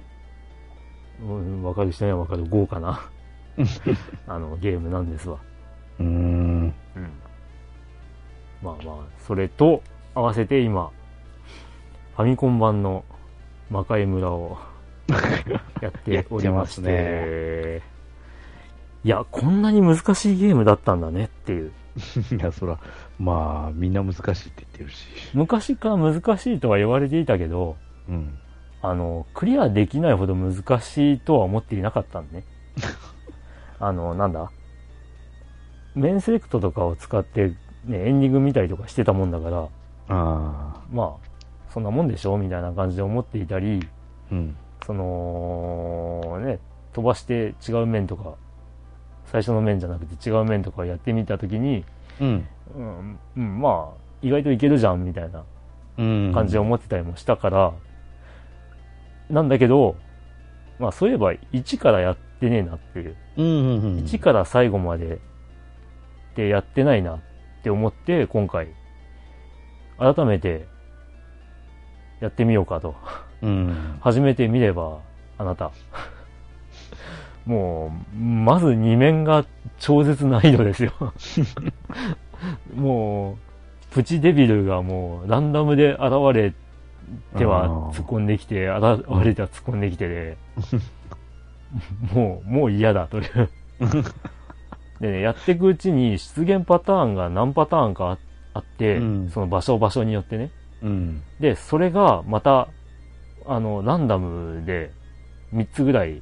[1.22, 3.10] うんわかる人にはわかる豪華な、
[4.28, 5.40] あの、ゲームなんですわ。
[6.00, 6.04] う。
[6.04, 6.10] うん。
[6.10, 6.74] うん。
[8.62, 9.82] まあまあ、それと
[10.14, 10.92] 合わせて今、
[12.16, 13.04] ファミコン版の
[13.70, 14.58] 魔界村を
[15.82, 17.84] やっておりまして、やって
[19.04, 21.72] いや、こんなに難しいゲームだったんだねっていう。
[22.38, 22.78] いや、そら、
[23.20, 25.08] まあ、みんな難しいって言ってるし。
[25.34, 27.78] 昔から難しいとは言われていたけど、
[28.10, 28.38] うん。
[28.82, 32.44] あの、クリアできないほど難しいとは思っていなかったんね。
[33.80, 34.52] あの、なんだ？
[35.96, 37.54] メンセレクトとかを使って、
[37.86, 39.68] ね、エンディング見たりとかしてたもんだから、あ
[40.10, 40.82] あ。
[40.92, 41.28] まあ、
[41.70, 43.88] そんなもんでしょみたいな感じで思っていたり、
[44.32, 44.56] うん。
[44.86, 46.60] その、ね、
[46.94, 48.36] 飛ばして違う面とか、
[49.26, 51.84] 最初の面じゃなくて違う面とかをやってみたときに、
[52.20, 52.48] うん。
[52.76, 55.44] うん、うん、まあ、意外といけるじゃん、みたいな
[55.98, 56.32] うん。
[56.34, 57.74] 感じで思ってたりもしたから、
[59.30, 59.96] なんだけど、
[60.80, 63.16] まあそういえば1からやってねえなっていう。
[63.38, 63.98] うんうんうん。
[64.00, 65.20] 1から最後まで
[66.36, 67.20] でやってないなっ
[67.64, 68.70] て思って、今回、
[69.98, 70.68] 改めて
[72.22, 72.96] やってみようかと。
[73.42, 73.98] うん。
[74.02, 75.00] 始めてみれば、
[75.38, 75.72] あなた。
[77.46, 79.46] もう、まず2面が
[79.80, 80.92] 超絶難易度ですよ。
[82.76, 86.02] もう、プチデビルがもうランダムで現
[86.34, 86.54] れ
[87.38, 90.38] ては突っ込んできて、現れては突っ込んできてで、
[92.14, 93.50] もう、もう嫌だという。
[95.00, 98.18] でね、やっていくうちに出現パターンが何パターンかあ
[98.54, 100.52] あって、うんその場所場所によってね。
[100.82, 101.22] うん。
[101.40, 102.68] で、それがまた、
[103.48, 104.92] あの、ランダムで
[105.54, 106.22] 3つぐらい、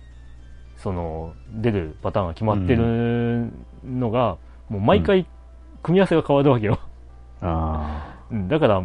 [0.77, 3.51] その、出るパターンが決まってる
[3.83, 4.37] のが、
[4.69, 5.25] もう毎回
[5.83, 6.79] 組み合わせが変わるわけよ。
[7.41, 8.83] あうんだから、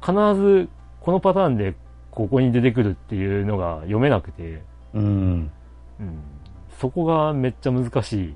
[0.00, 0.68] 必ず
[1.00, 1.74] このパターンで
[2.10, 4.62] ここに出てくるっていうのが読めなくて、
[4.94, 4.98] あ。
[4.98, 5.50] うん。
[6.00, 6.18] うん、
[6.78, 8.34] そこがめっちゃ難しい、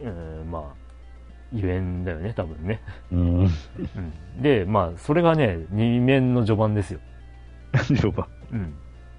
[0.04, 0.62] うん、まあ、
[1.52, 2.80] ゆえんだよね、多分ね。
[3.12, 3.20] うん。
[3.40, 3.50] うん、
[4.42, 7.00] で、まあ、それがね、2面の序盤ですよ。
[8.52, 8.74] うん。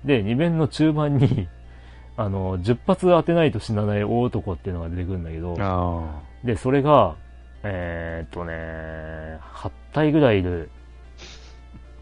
[0.05, 1.47] で、2面の中盤に、
[2.17, 7.15] あの、10発当てないと死なない大男っていうのが出てくるんだけど、あで、それが、
[7.63, 10.69] えーっとね、8体ぐらいいる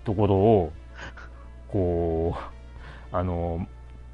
[0.03, 0.71] ところを、
[1.67, 2.35] こ
[3.11, 3.67] う、あの、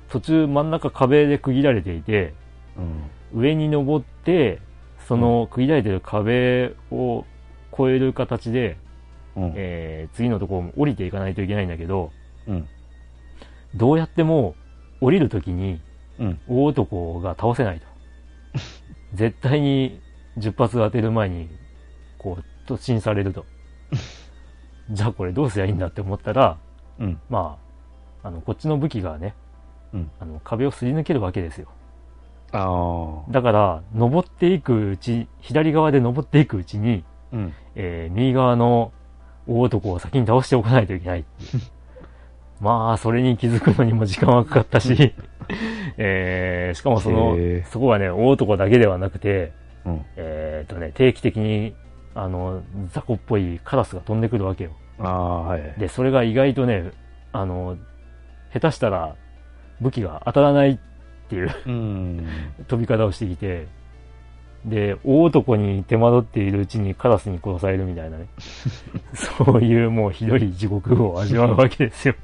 [0.10, 2.34] 途中真ん中壁で区切られていて、
[2.78, 2.82] あ。
[2.82, 3.40] うん。
[3.40, 4.60] 上に登って、
[5.08, 7.26] その区切られてる壁を
[7.74, 8.78] 越える形で、
[9.36, 9.54] うん。
[9.56, 12.12] えー次のところを降りていかないといけないんだけど、
[12.52, 12.68] うん。
[13.76, 14.56] どうやっても
[15.00, 15.82] 降りるときに
[16.20, 16.40] うん。
[16.48, 17.88] 大男が倒せないと。
[19.14, 20.00] 絶対に
[20.38, 21.50] 10発当てる前に、
[22.18, 23.46] こう、突進されると。
[24.92, 26.58] じゃあこれどうすりゃいいんだって思ったら、
[27.00, 27.20] うん。
[27.30, 27.58] ま
[28.24, 29.34] あ、あの、こっちの武器がね、
[29.94, 31.68] うんあの、壁をすり抜けるわけですよ。
[32.52, 33.32] ああ。
[33.32, 37.54] だから、登っていくうち、左側で登っていくうちに、うん。
[37.76, 38.92] えー右側の
[39.48, 41.64] 大男を先に倒しておかないといけないっていう。
[42.62, 45.14] まあ、それに気づくのにも時間はかかったし、
[45.98, 47.36] えーしかもその
[47.66, 49.52] そこはね、大男だけではなくて、
[49.84, 50.06] うん。
[50.16, 51.74] えっ、とね、定期的に、
[52.14, 54.72] あの、雑魚っぽいカラスが飛んでくるわけよ。
[55.00, 55.74] ああ、はい。
[55.78, 56.92] で、それが意外とね、
[57.34, 57.78] あの、
[58.54, 59.16] 下手したら
[59.80, 60.78] 武器が当たらないっ
[61.30, 62.28] ていううん。
[62.68, 63.68] 飛び方をしてきて、
[64.66, 68.28] で、大男に手間取っているうちにカラスに殺されるみたいなね。
[69.16, 72.16] そういうもうひどい地獄を味わうわけですよ。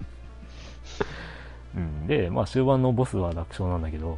[1.76, 4.18] うん、で、まあ終盤のボスは楽勝なんだけど、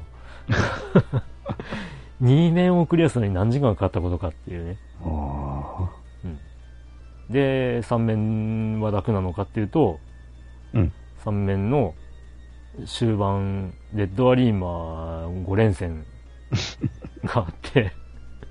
[2.21, 4.77] 2面をクリアするのに何時間かかったことかっていうね。
[5.03, 5.89] あ
[7.29, 9.99] で、3面は楽なのかっていうと、
[10.73, 10.91] うん。
[11.23, 11.93] 3面の
[12.85, 16.05] 終盤、レッドアリーマー5連戦
[17.23, 17.93] があって、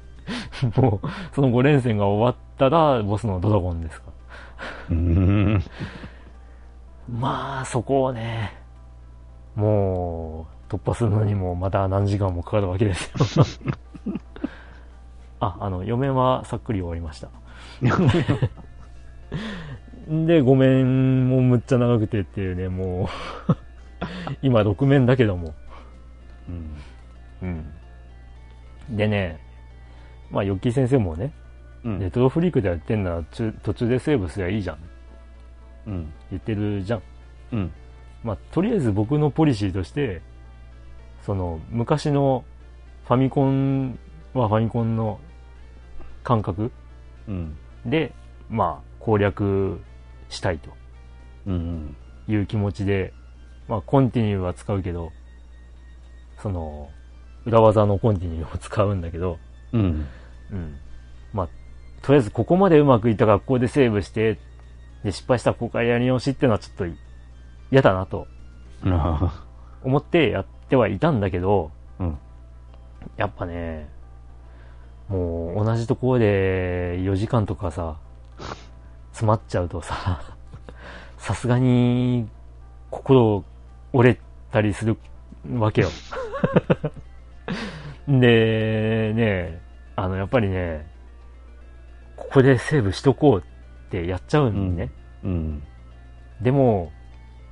[0.81, 4.13] もう、その5連戦が終わったら、ボスのドラゴンですか。
[7.11, 8.53] まあ、そこをね、
[9.55, 13.45] もう、突破するのにもまた何時間もかかるわけですよ。
[15.41, 17.29] あ、あの、4面はさっくり終わりました。
[20.09, 23.09] で、5面もむっちゃ長くてっていうね、も
[23.49, 23.57] う、
[24.43, 25.55] 今6面だけども。
[26.49, 26.77] うん。
[27.43, 27.47] う
[28.93, 28.97] ん。
[28.97, 29.39] でね、
[30.31, 31.33] まあ、ヨッキー先生もね、
[31.85, 34.79] うんレトロフリークでやってんなら中途中でセーブすりゃいいじゃん。
[35.89, 36.13] うん。
[36.31, 37.03] 言ってるじゃん。
[37.53, 37.73] うん。
[38.23, 40.21] まあ、とりあえず僕のポリシーとして、
[41.23, 42.45] その、昔の
[43.07, 43.99] ファミコン
[44.35, 45.19] はファミコンの
[46.23, 46.71] 感覚
[47.27, 47.57] うん。
[47.87, 48.13] で、
[48.51, 49.81] まあ、攻略
[50.29, 50.71] したいと
[51.47, 51.97] うん。
[52.29, 53.15] いう気持ちで、
[53.67, 55.11] まあ、コンティニューは使うけど、
[56.43, 56.91] その、
[57.47, 59.39] 裏技のコンティニューを使うんだけど、
[59.73, 60.07] うん。
[60.53, 60.77] うん。
[61.33, 61.49] まあ、
[62.03, 64.39] とりあえずここまでうまくいった学校でセーブして、
[65.05, 66.87] で、失敗したらここからやり直しっていうのはちょっと
[67.71, 68.27] 嫌だなと
[68.85, 69.45] あ
[69.83, 72.19] 思ってやってはいたんだけど、うん
[73.17, 73.89] やっぱね、
[75.09, 77.97] もう同じところで4時間とかさ、
[79.13, 80.21] 詰まっちゃうとさ、
[81.17, 82.29] さすがに
[82.91, 83.45] 心
[83.93, 84.21] 折れ
[84.51, 84.97] たりする
[85.55, 85.89] わけよ。
[88.09, 89.61] で、ね、
[89.97, 90.87] あの、やっぱりね、
[92.17, 93.45] ここでセーブしとこう
[93.89, 94.91] ってやっちゃうんね。
[95.25, 95.63] うん。
[96.41, 96.93] でも、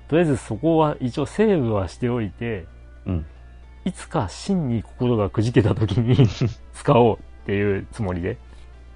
[0.09, 2.67] とりあえずそこは一応セーブはしておいて、
[3.07, 3.27] うん。
[3.85, 6.29] いつか真に心がくじけた時に
[6.75, 8.37] 使おうっていうつもりで。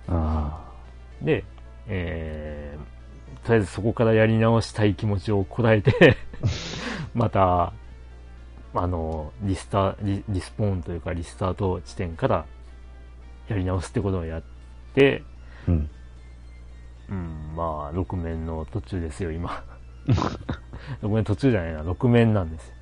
[0.09, 0.69] あ
[1.23, 1.45] で、
[1.87, 6.17] えー、とりあえずそこからやり直したい気持ちをこらえて、
[7.15, 7.73] また、
[8.75, 12.45] あの、リスタ、リリスポーンというかリスタート地点から
[13.49, 14.43] やり直すってことをやっ
[14.95, 15.23] て、
[15.69, 15.71] あ。
[15.71, 15.91] うん。
[17.11, 19.65] うん、まあ、6面の途中ですよ、今。
[21.03, 22.75] 6面途中じゃないな、6面なんですよ。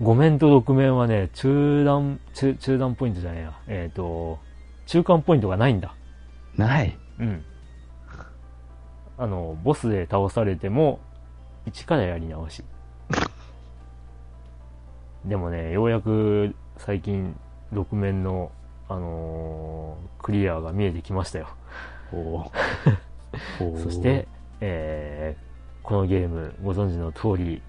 [0.00, 3.52] 5面と6面はね、中断、中、中断ポイントじゃないや。
[3.68, 4.38] えっ、と、
[4.86, 5.94] 中間ポイントがないんだ。
[6.56, 6.98] ない。
[7.20, 7.44] うん。
[9.18, 11.00] あの、ボスで倒されても、
[11.66, 12.64] 一からやり直し。
[15.24, 17.36] でもね、ようやく最近、
[17.72, 18.50] 6面の、
[18.88, 21.48] あのークリアが見えてきましたよ。
[22.12, 22.52] おお
[23.82, 24.28] そして、、
[24.60, 25.52] えー
[25.82, 27.60] このゲーム、ご存知の通り、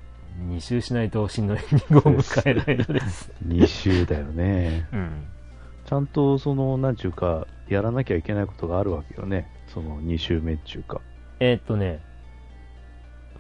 [0.48, 3.32] 2周しないと真のエンディングを迎えないのです。
[3.48, 4.88] 2周だよね。
[4.94, 5.26] うん。
[5.84, 9.48] ちゃんと、その、なんちゅうか、やらなきゃいけないことがあるわけよね。
[9.66, 11.02] その2周目っちゅうか。
[11.40, 12.02] えーっとね、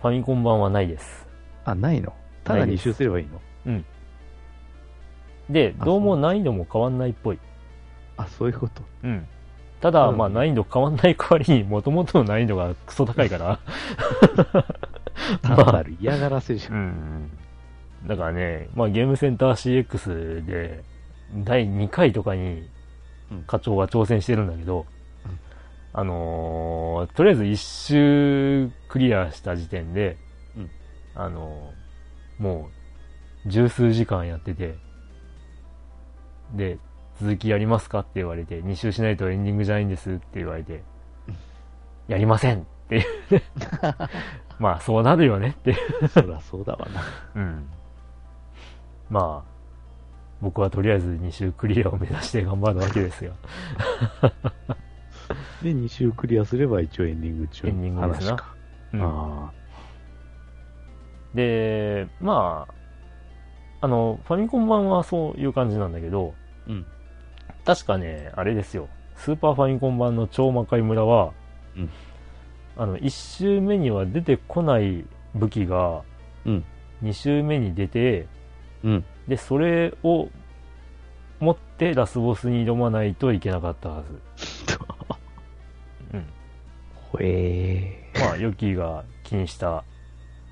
[0.01, 1.27] ファミコン版はないです。
[1.65, 2.11] あ、ないの？
[2.43, 3.39] ただ2ないです周すればいいの？
[5.49, 7.39] で、あどうも難易度も変わんないっぽい。
[8.17, 8.81] あ、そういうこと。
[9.03, 9.27] うん。
[9.83, 13.59] ただ、うんまあ難易度変わんない代わりに、もともとの難易度がクソ高いから。
[15.41, 16.69] ただなる嫌がらせじゃ。
[16.71, 17.31] うんん。
[18.07, 20.85] だからね、まあゲームセンター CX で、
[21.35, 22.69] 第2回とかに
[23.29, 24.85] うん課長が挑戦してるんだけど、
[25.25, 25.39] うん
[25.91, 30.15] あのーとりあえず一周クリアした時点で、
[30.55, 30.69] うん
[31.13, 32.69] あのーも
[33.45, 34.75] う十数時間やってて、
[36.53, 36.77] で、
[37.21, 40.83] 続きやりますかって言われて、2周しないとエンディングじゃないんですって言われて、
[42.07, 43.43] やりませんっていうね。
[44.59, 46.07] まあそうなるよねっていう。
[46.07, 47.01] そりゃそうだわな。
[47.35, 47.69] うん。
[49.09, 49.53] まあ、
[50.41, 53.33] 僕はとりあえず2周クリアを目指して頑張るわけですよ。
[55.61, 58.53] で、2周クリアすれば一応エンディング中エンディングですな。
[58.93, 59.51] うんあ
[61.33, 62.67] で、ま
[63.81, 66.35] あ、あの、ファミコン版はそういう感じなんだけど、
[66.67, 66.69] あ。
[66.69, 66.85] うん。
[67.65, 68.89] 確かね、あれですよ。
[69.15, 71.33] スーパーファミコン版の超魔界村は、
[71.77, 71.89] うん
[72.75, 76.01] あの、1周目には出てこない武器が、
[76.45, 76.65] うん。
[77.03, 78.27] 2周目に出て、
[78.83, 79.05] うん。
[79.27, 80.29] で、それを
[81.39, 84.21] 持ってラスボスに挑まないといけなかったはず。
[86.13, 86.25] うん。
[87.11, 89.83] ほえまあ、ヨッキーが気にした、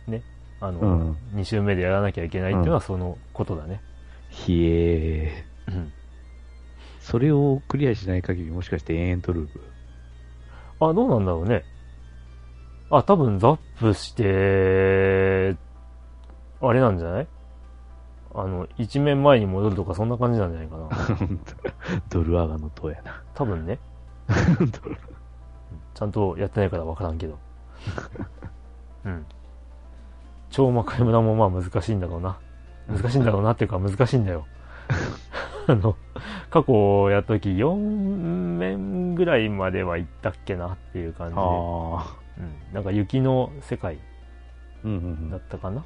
[0.08, 0.22] ね、
[0.60, 3.82] あの、うん2周目でやらなきゃいけないっていうのはそのことだね。
[4.32, 4.36] ー。
[4.36, 5.76] ひえー。
[5.76, 5.94] うん。
[7.02, 9.60] それをクリアしない限りもしかして延々とループ？
[10.80, 11.64] あ、どうなんだろうね。
[12.90, 15.58] あ、多分ザップして、
[16.62, 17.28] あれなんじゃない？
[18.34, 20.90] あの、一面前に戻るとかそんな感じなんじゃないかな。
[22.10, 23.22] ドルアガの塔やな。
[23.34, 23.80] 多分ね。
[25.94, 27.38] ちゃんとやってないから分からんけど。
[29.06, 29.26] うん。
[30.50, 32.38] 超魔界村もまあ難しいんだろうな。
[32.88, 34.46] 難しいんだろうなっていうか難しいんだよ。
[35.68, 35.96] あの、
[36.50, 37.76] 過去やった時4
[38.58, 41.42] 面ぐらいまでは行ったっけなっていう感じで。
[41.42, 41.46] う
[42.72, 42.74] ん。
[42.74, 44.00] なんか雪の世界
[44.84, 45.86] うんうんだったかな。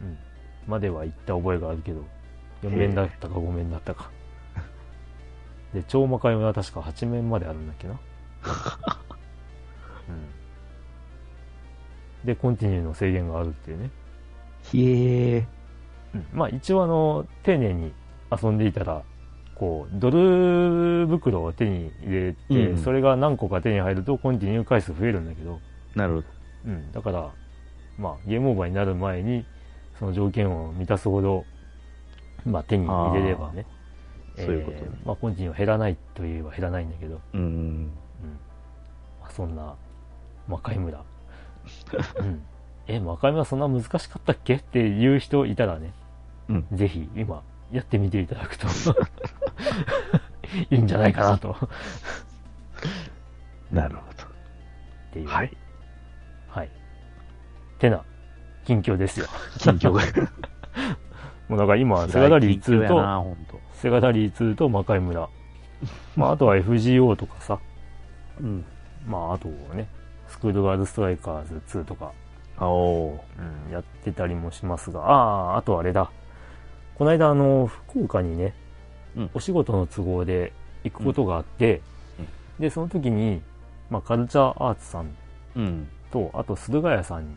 [0.00, 0.18] うん。
[0.66, 2.04] までは行った覚えがあるけど、
[2.62, 4.10] 4面だったか5面だったか。
[5.74, 7.98] で、超魔界村は確か8面まであるんだっけな。
[10.08, 10.12] う
[12.24, 12.26] ん。
[12.26, 13.90] で、コンティニューの制限があるっていうね。
[14.62, 15.46] ひえー。
[16.14, 16.26] うん。
[16.32, 17.94] まあ一応あの、丁寧に
[18.40, 19.02] 遊んでいたら、
[19.54, 25.60] こう、ドル袋を手に入れて、うんそれが何個か手に入るとコンティニュー回数増えるんだけど、
[25.94, 26.26] なるほど。
[26.66, 27.30] うん、だから、
[27.98, 29.44] まあ、ゲームオーバーになる前に、
[29.98, 31.44] その条件を満たすほど、
[32.44, 33.66] まあ、手に入れればね。
[34.36, 37.40] そういうことねまあ、コンティニューは減らないといえば減らないんだけど、うん。
[37.40, 37.90] うん。
[39.20, 39.76] まあ、そんな、
[40.48, 41.04] 魔界村。
[42.18, 42.42] うん。
[42.86, 44.54] え、魔界村そんな難しかったっけ？
[44.54, 45.92] っていう人いたらね、
[46.48, 46.66] うん。
[46.72, 47.42] ぜひ、今、
[47.72, 48.66] やってみていただくと、
[50.70, 51.56] いいんじゃないかなと。
[53.72, 54.04] なるほっ
[55.12, 55.32] ていう、ど。
[55.32, 55.56] はい。。
[56.48, 56.70] はい。
[57.78, 58.02] てな、
[58.64, 59.26] 近況ですよ。
[59.58, 60.02] 近況が。
[61.48, 63.60] もうだから今、セガダリー2と、辛い近況やな、ほんと。
[63.74, 65.28] セガダリー2と魔界村。
[66.16, 67.58] まあ、あとは FGO とかさ、
[68.40, 68.64] うん。
[69.06, 69.88] まあ、あとね、
[70.28, 72.12] スクールガールストライカーズ2とか、
[72.56, 73.20] あお
[73.66, 76.10] うん、やってたりもしますが、ああ、あとあれだ。
[76.96, 78.54] この間、あの、福岡にね、
[79.16, 79.30] うん。
[79.34, 80.52] お仕事の都合で
[80.84, 81.80] 行くことがあって、
[82.18, 82.26] うん。
[82.60, 83.42] で、その時に、
[83.90, 85.14] まあ、カルチャーアーツさん
[85.56, 85.88] うん。
[86.10, 87.34] と、あと、駿河屋さんに。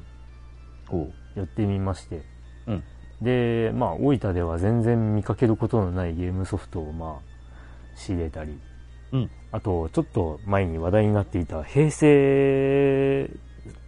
[1.36, 2.22] 寄ってみまして、
[2.68, 2.84] うん。
[3.22, 7.36] で、まあ、大分では全然見かけることのないゲームソフトを、まあ、
[7.96, 8.60] 仕入れたり、
[9.12, 9.32] うん。
[9.52, 13.30] あと、ちょっと前に話題になっていた、平成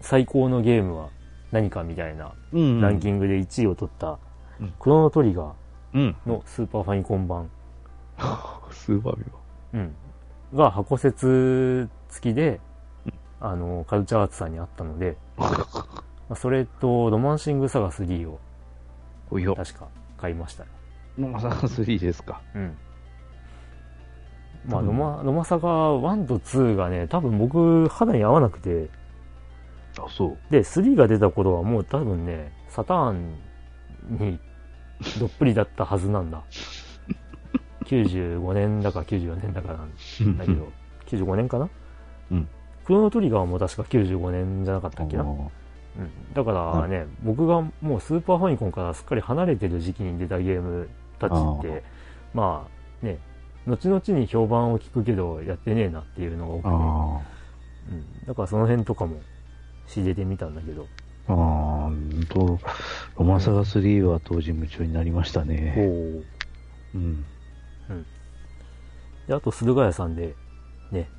[0.01, 1.09] 最高のゲームは
[1.51, 4.20] 何かみたいなうんランキングで1位を取った、
[4.61, 5.53] うんクロノトリガ
[5.93, 6.15] うん。
[6.25, 7.49] ーのスーパーファミコン版、
[8.71, 9.23] スーパービ
[9.73, 9.95] うん、
[10.53, 12.59] が箱説付きで、
[13.39, 15.47] あの、カルチャーアーツさんにあったので、 ま
[16.31, 18.39] あ、それと、ロマンシングサガ3を
[19.31, 19.55] おいよ。
[19.55, 19.87] 確か
[20.17, 20.69] 買いましたね。
[21.17, 22.41] ノマサガ3ですか。
[22.55, 22.77] うん。
[24.67, 28.89] まあ、ロマ、ロマサガ1と2がね、多分僕、肌に合わなくて、
[29.99, 30.37] あ、そう。
[30.51, 33.35] で、3が出た頃はもう多分ね、サターン
[34.09, 34.39] に
[35.19, 36.43] どっぷりだったはずなんだ。
[37.85, 40.67] 95年だか94年だかなんだけど、
[41.05, 41.69] 95年かな？
[42.31, 42.47] うん。
[42.85, 45.23] クロノトリガーも確か95年じゃなかったっけな？
[45.23, 45.49] うん。
[46.33, 51.83] だからね、僕がもうスーパーファミコンからすっかり離れてる時期に出たゲームたちって、
[52.33, 52.67] ま
[53.01, 53.19] あね、
[53.65, 57.21] 後々に評判を聞くけど、やってねえなっていうのが多くて、あ
[57.91, 58.27] うん。
[58.27, 59.17] だからその辺とかも
[59.85, 60.85] 仕入れてみたんだけど、
[61.29, 61.33] あ。
[61.33, 61.35] あ
[62.18, 62.59] んと、
[63.18, 65.74] ロマサガ3は当時夢中になりましたね。
[65.76, 66.26] ほう。
[66.95, 67.26] うん。
[69.28, 70.36] で、あと、駿河屋さんで、
[70.91, 71.09] ね、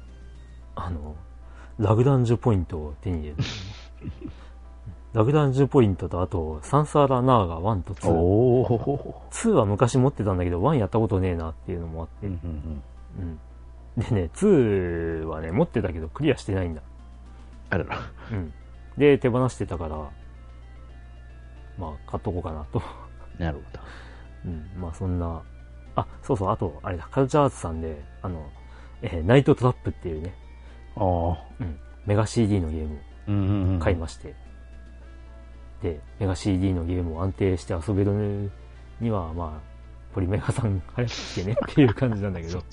[0.75, 1.17] あの、
[1.79, 3.37] ラグダンジュポイントを手に入れる。
[5.15, 8.11] ラグダンジュポイントと、あと、サンサーラナーガ1と2。
[8.11, 9.23] おお。
[9.31, 12.27] 2は昔持ってたんだけど、1やったことねえなっていうのもあって。
[12.27, 12.51] うんうん
[13.17, 13.39] うん。
[13.99, 14.03] うん。
[14.11, 16.83] でね、2はね、持ってたけどクリアしてないんだ。
[17.71, 17.99] あらら。
[18.33, 18.53] うん。
[18.97, 20.11] で、手放してたから、
[21.79, 22.83] まあ、買っとこうかなと。
[23.39, 23.81] なるほど。
[24.47, 24.81] うん。
[24.81, 25.43] まあ、そんな、
[25.95, 28.47] あ、そうそう、あと、あれだ、カルチャーアーツさんで、あの、
[29.03, 30.35] えーナイトトラップっていうね、
[30.97, 31.05] ああ。
[31.61, 31.79] うん。
[32.07, 32.99] メガ CD のゲームを
[33.29, 33.79] うんうんうん。
[33.79, 34.35] 買いまして、
[35.83, 38.51] で、メガ CD のゲームを安定して遊べる
[39.01, 39.69] には、まあ、
[40.15, 42.59] ポリメガさん早く来てねっていう感じなんだけど。
[42.59, 42.65] うん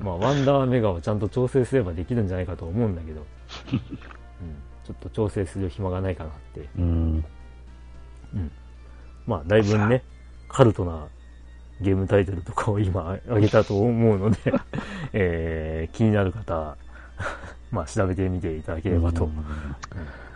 [0.00, 3.78] まあ、ワンダーメガをちゃんと調整すればできるんじゃないかと思うんだけど、うん、
[4.84, 6.68] ちょっと調整する暇がないかなって。
[8.34, 8.50] うん。
[9.26, 10.02] まあ、だいぶね、
[10.48, 11.08] カルトな
[11.80, 14.38] ゲームタイトルとかを今挙げたと思うので、
[15.12, 16.76] えー気になる方、
[17.70, 19.44] まあ、調べてみていただければとうん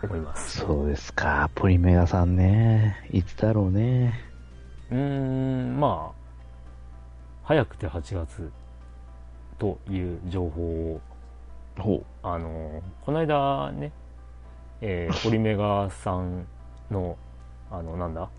[0.03, 0.59] 思います。
[0.59, 1.49] そうですか。
[1.55, 3.07] ポリメガさんね。
[3.11, 4.19] いつだろうね。
[4.91, 6.25] うーん、まあ、
[7.43, 8.51] 早くて8月
[9.57, 11.01] という情報を、
[11.77, 13.91] ほあの、この間ね、
[14.81, 16.45] えー、ポリメガさん
[16.91, 17.17] の、
[17.71, 18.29] あの、なんだ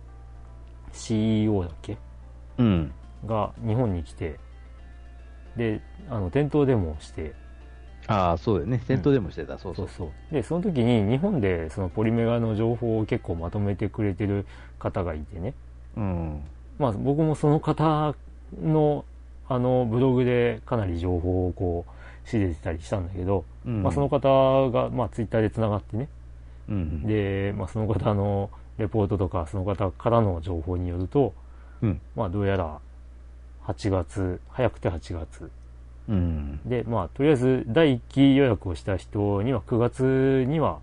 [0.93, 1.93] ?CEO だっけ？
[1.93, 1.99] う。
[2.59, 2.93] うん。
[3.27, 4.39] が日本に来て、
[5.57, 7.35] で、あの、店頭デモをして、
[8.09, 8.81] ああ、そうだよね。
[8.87, 9.59] 戦闘でもしてた。
[9.59, 9.89] そうそそうう。
[9.89, 10.35] そう。
[10.35, 14.47] で、その時に日本でそのポリメガの情報を結構まとめてくれてる
[14.79, 15.55] 方がいてね。
[15.97, 16.41] うん。
[16.79, 18.15] まあ僕もその方
[18.63, 19.05] の
[19.49, 21.85] あのブログでかなり情報をこ
[22.25, 26.09] う仕入れてたりしたんだけど、うんまあその方がまあツイッターで繋がってね。
[26.69, 27.03] うん。
[27.09, 31.35] で、まあその方のレポートとかその方からの情報によると、
[31.83, 32.01] うん。
[32.15, 32.79] まあどうやら
[33.65, 35.51] 8月、早くて8月。
[36.09, 36.61] うん。
[36.65, 40.79] で、まあとりあえず第1期予約をした人には9月には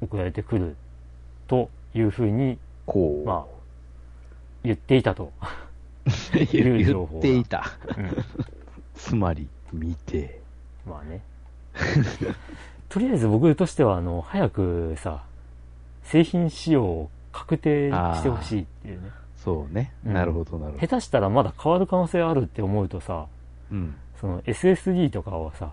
[0.00, 0.76] 送られてくる
[1.46, 3.26] というふうに、こう。
[3.26, 3.58] まあ
[4.64, 5.32] 言っていたと。
[6.52, 7.64] 言いう情報がっていた。
[7.96, 8.24] うん
[8.98, 10.40] つまり、見て。
[10.86, 11.22] まあね。
[12.90, 15.22] とりあえず僕としては、あの、早くさ、
[16.08, 19.10] 製品使用を確定してほしいっていうね。
[19.36, 19.92] そうね。
[20.04, 20.86] うんなるほど、なるほど。
[20.86, 23.26] 下手したらまだ変わる可能性あるって思うとさ、
[23.70, 23.94] うん。
[24.20, 25.70] その SSD とかをさ、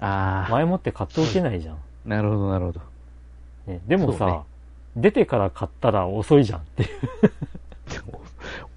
[0.00, 1.78] ああ、前もって買っておけないじゃん。
[2.04, 2.80] なるほど、なるほど。
[3.66, 4.40] ね、でもさ、ね
[4.94, 6.88] 出てから買ったら遅いじゃんっていう。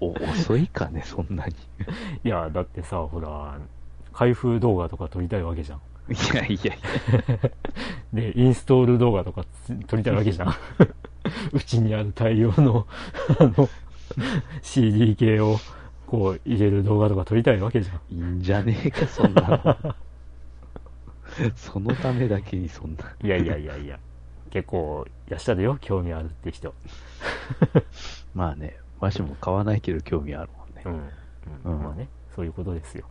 [0.00, 1.54] お遅いかね、そんなに。
[2.24, 3.58] いや、だってさ、ほら、
[4.12, 5.80] 開封動画とか撮りたいわけじゃん。
[6.08, 6.78] いやいやい
[8.14, 10.54] で、インストール動画とかつ撮りたいわけじゃん。
[11.52, 12.86] うちにある大量の、
[13.40, 13.68] あの、
[14.62, 15.58] CD 系を、
[16.06, 18.14] こう、入れる動画とか撮りたいわけじゃん。
[18.14, 19.94] いいんじゃねえか、そんなの。
[21.56, 23.04] そのためだけにそんな。
[23.22, 23.98] いやいやいやいや。
[24.50, 26.72] 結構、いらっしゃるよ、興味あるって人。
[28.34, 30.82] まあね、わしも買わないけど興味あるもんね。
[30.84, 30.92] うん。
[31.64, 33.06] うんうんまあね、そういうことですよ。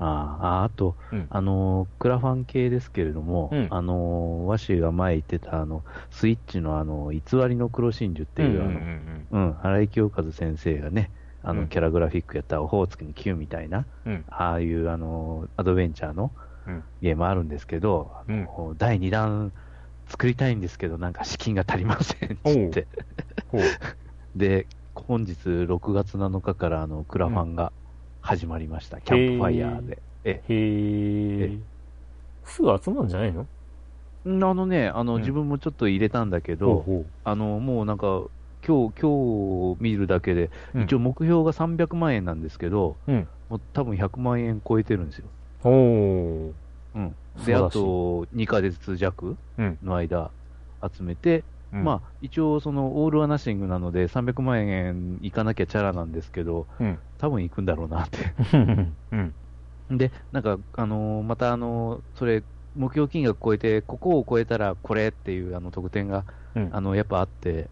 [0.00, 11.10] ああ、あと、うんあのー、クラファン系ですけれども、うんあのー、和紙が前言ってた、あの、スイッチのあの、偽りの黒真珠っていう、あの、うん、荒井清和先生がね、
[11.42, 14.24] あの、うんキャラグラフィックやったオホーツクに Q みたいな、うん。
[14.28, 16.32] ああいう、あの、アドベンチャーの
[16.66, 16.84] うん。
[17.00, 19.52] ゲームあるんですけど、あの第2弾
[20.06, 22.88] 作りたいんですけど、なんか資金が足りませんって言って。
[23.48, 23.62] ほう。
[24.36, 27.72] で、本日6月7日からあの、クラファンが
[28.30, 29.00] 始まりました。
[29.00, 29.98] キャンプファイヤーで。
[30.24, 31.58] えへえ。
[32.44, 33.44] すぐ集まるんじゃないの？
[34.24, 38.22] あのね、あの、うん自分もちょっと入れたんだけど、ほうほあの、もうなんか、
[38.64, 40.82] 今日、今日見るだけで、う。
[40.82, 43.26] 一応目標が300万円なんですけど、うん。
[43.48, 45.26] もう多分100万円超えてるんですよ。
[45.64, 47.16] うん。
[47.44, 49.76] で、あと、2ヶ月弱うん。
[49.82, 50.30] の間
[50.96, 51.42] 集めて、
[51.72, 56.98] うんまあ、一応、その、オール・ア・ナッシングなので、300万円いかなきゃチャラなんですけど、うん。
[57.18, 58.18] 多分行くんだろうなって。
[59.12, 59.34] うん。
[59.98, 62.42] で、なんか、あのーまた、あのーそれ、
[62.74, 66.68] 目標金額超えて、ここを超えたらこれっていうあの特典が、うん。
[66.72, 67.68] あの、やっぱあって。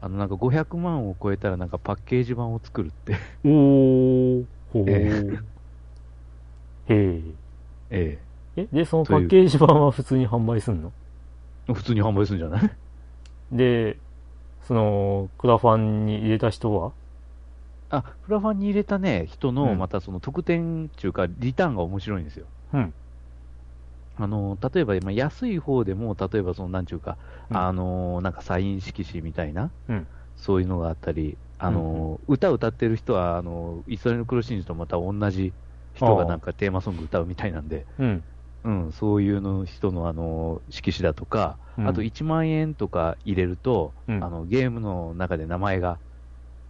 [0.00, 3.16] あの、なんか500万を超えたらなんかパッケージ版を作るって。
[3.44, 4.44] おー。
[4.72, 4.84] ほう。
[4.90, 5.54] え
[6.88, 6.94] へ
[7.90, 8.24] え
[8.56, 8.62] え。
[8.62, 10.92] え、で、そのパッケージ版は普通に販売すんの？
[11.68, 11.72] え。
[11.72, 12.83] 普通に販売するんじゃない？
[13.54, 13.96] で、
[14.66, 16.92] その、クラファンに入れた人は？
[17.90, 22.46] あ、クラファンに入れたね、人の、うんまたその特典っていうか、リターンが面白いんですよ。
[22.72, 22.94] うん。
[24.16, 27.18] あの、例えば、まあ、安い方でも、例えば、その、なんちゅうか、
[27.50, 30.06] うんあの、なんかサイン色紙みたいな、うん。
[30.36, 35.52] そういうのがあったり、あの、歌歌ってる人は、あの、イスラエルの黒真珠とまた同じ
[35.94, 38.24] 人がなんかテーマソング歌うみたいなんで、うん。
[38.64, 45.98] うん、そういうの人のあの、色紙だとか、うんあと1万円とか入れると、うんあの、ゲームの中で名前が、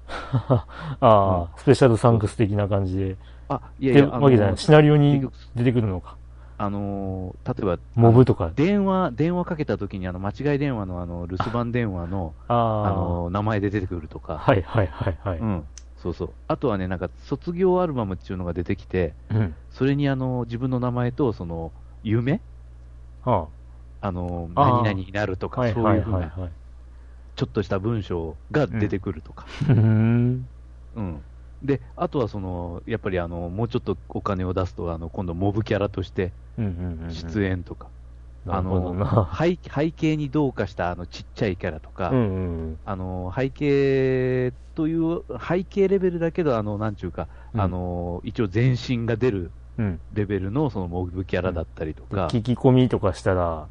[0.09, 0.67] あ
[1.01, 3.17] あ、スペシャルサンクス的な感じで。
[3.49, 4.57] あ、いやいや、あわけじゃない。
[4.57, 6.17] シナリオに出てくるのか。
[6.57, 8.51] あのー、例えば、モブとか。
[8.55, 12.87] 電話、電話かけた時にあの、間違い電話のあの、留守番電話の、ああ。
[12.89, 15.39] あの、名前で出てくるとか、はいはいはいはい。
[15.39, 15.65] うん、
[15.97, 16.31] そうそう。
[16.47, 19.55] あとはね、なんか、卒業アルバムっていうのが出てきて、うん。
[19.71, 21.73] それにあの、自分の名前と、その、
[22.05, 22.41] 夢？
[23.23, 23.49] は
[24.01, 25.51] あの、あー何々になるとあ。
[25.51, 26.53] か、はいそうふうな、はいいうはいはい。
[27.37, 29.47] ちょっとした文章が出てくるとか。
[29.69, 30.49] うーん。
[30.95, 31.25] うん。
[31.63, 36.33] で、あとはその、やっぱりあの、もうちょっとお金を出すと、あの、今度モブキャラとして。
[37.09, 37.89] 出演とか、
[38.45, 39.29] なあの。
[39.35, 49.53] 背、背景にどうかしたあの、ちっちゃいキャラとか、うんうんあの、背景という、背景レベルだけど、あの、なんちゅうか、うんあの、一応全身が出るうん。
[50.15, 53.67] レベルのそのモブキャラだったりとか、聞き込みとかしたら、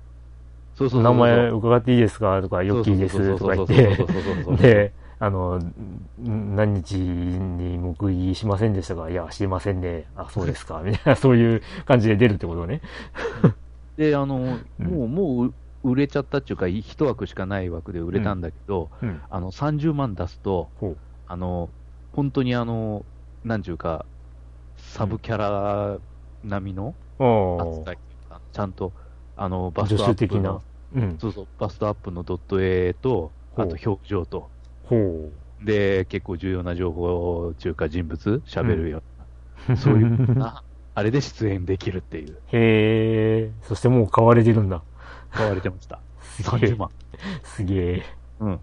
[0.80, 2.41] 名前伺っていいですか？
[2.41, 9.10] とか、ヨッキーですとか言って、で、あの、ん何日に目撃しませんでしたか？
[9.10, 10.08] いや、してませんね。
[10.16, 10.82] あ、そうですか。
[10.84, 12.82] みたいな、 そういう感じで出るってことね。
[13.97, 19.22] で、あの、うんもう、もう売れちゃったっていうか、一枠しかない枠で売れたんだけど、うん。
[19.30, 20.70] あの、30万出すと。
[21.28, 21.70] あの、
[22.14, 23.06] 本当にあの、
[23.43, 24.06] なんちゅうか、
[24.94, 25.98] サブキャラ
[26.44, 27.98] 並みのあ扱い
[28.54, 28.94] ちゃんと、
[29.36, 30.62] あの、バス助トアップの手的な。、
[30.96, 31.18] うん。
[31.20, 34.52] そうそう、バストアップのドット絵と、あと表情と、
[34.84, 35.32] ほ
[35.64, 39.03] で、結構重要な情報っていうか人物、喋るよう
[39.68, 39.72] う。
[39.72, 40.64] な、そういうふうな、
[40.94, 43.52] あれで出演できるっていう、へえ。
[43.64, 44.84] そしてもう買われてるんだ。
[45.32, 46.02] 買われてました。
[46.22, 46.78] すげえ30。
[46.78, 46.90] 万。
[47.41, 48.03] すげえ。
[48.40, 48.60] うん。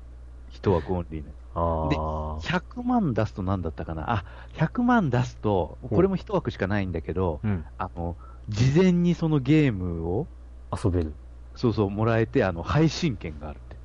[0.63, 1.33] 一枠オンリーね。
[1.55, 2.39] あであ。
[2.43, 4.13] 100万出すと何だったかな？
[4.13, 4.25] あ、
[4.55, 7.65] 100万出すと、これも一枠しかないんだけど、うん。
[7.79, 8.17] あの、
[8.49, 10.27] 事前にそのゲームを、
[10.73, 11.13] 遊べる。
[11.57, 13.77] そうそう、もらえて、あの、配信権があるって。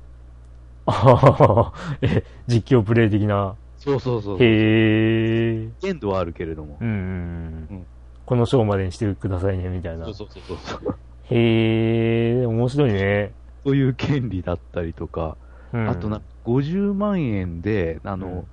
[0.86, 1.72] ああ。
[2.02, 3.56] え、実況プレイ的な？
[3.78, 4.36] そうそうそう。
[4.40, 5.68] へえ。
[5.80, 6.76] 限度はあるけれども。
[6.80, 7.86] うんうんうん。
[8.24, 10.14] この章までにしてくださいね、みたいなそう。
[10.14, 10.96] そうそうそう。
[11.30, 13.32] へえ、面白いね。
[13.64, 15.36] そういう権利だったりとか、
[15.72, 18.44] うん、あとなんか50万円で、あの、うん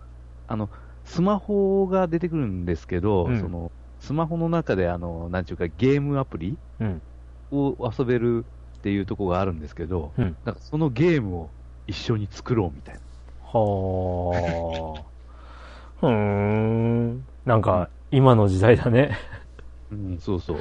[0.47, 0.69] あの、
[1.05, 7.01] スマホが出てくるんですけど、うんその、スマホの中で、あの、なんちゅうか、ゲームアプリうん。
[7.51, 8.45] を遊べる
[8.77, 10.35] っていうところがあるんですけど、うん。
[10.43, 11.51] なんかそのゲームを
[11.87, 13.01] 一緒に作ろうみたいな。
[13.39, 14.33] は
[14.97, 15.09] あ。
[15.99, 17.25] ふーん。
[17.45, 19.17] なんか、今の時代だね。
[19.91, 20.57] うん、そうそう。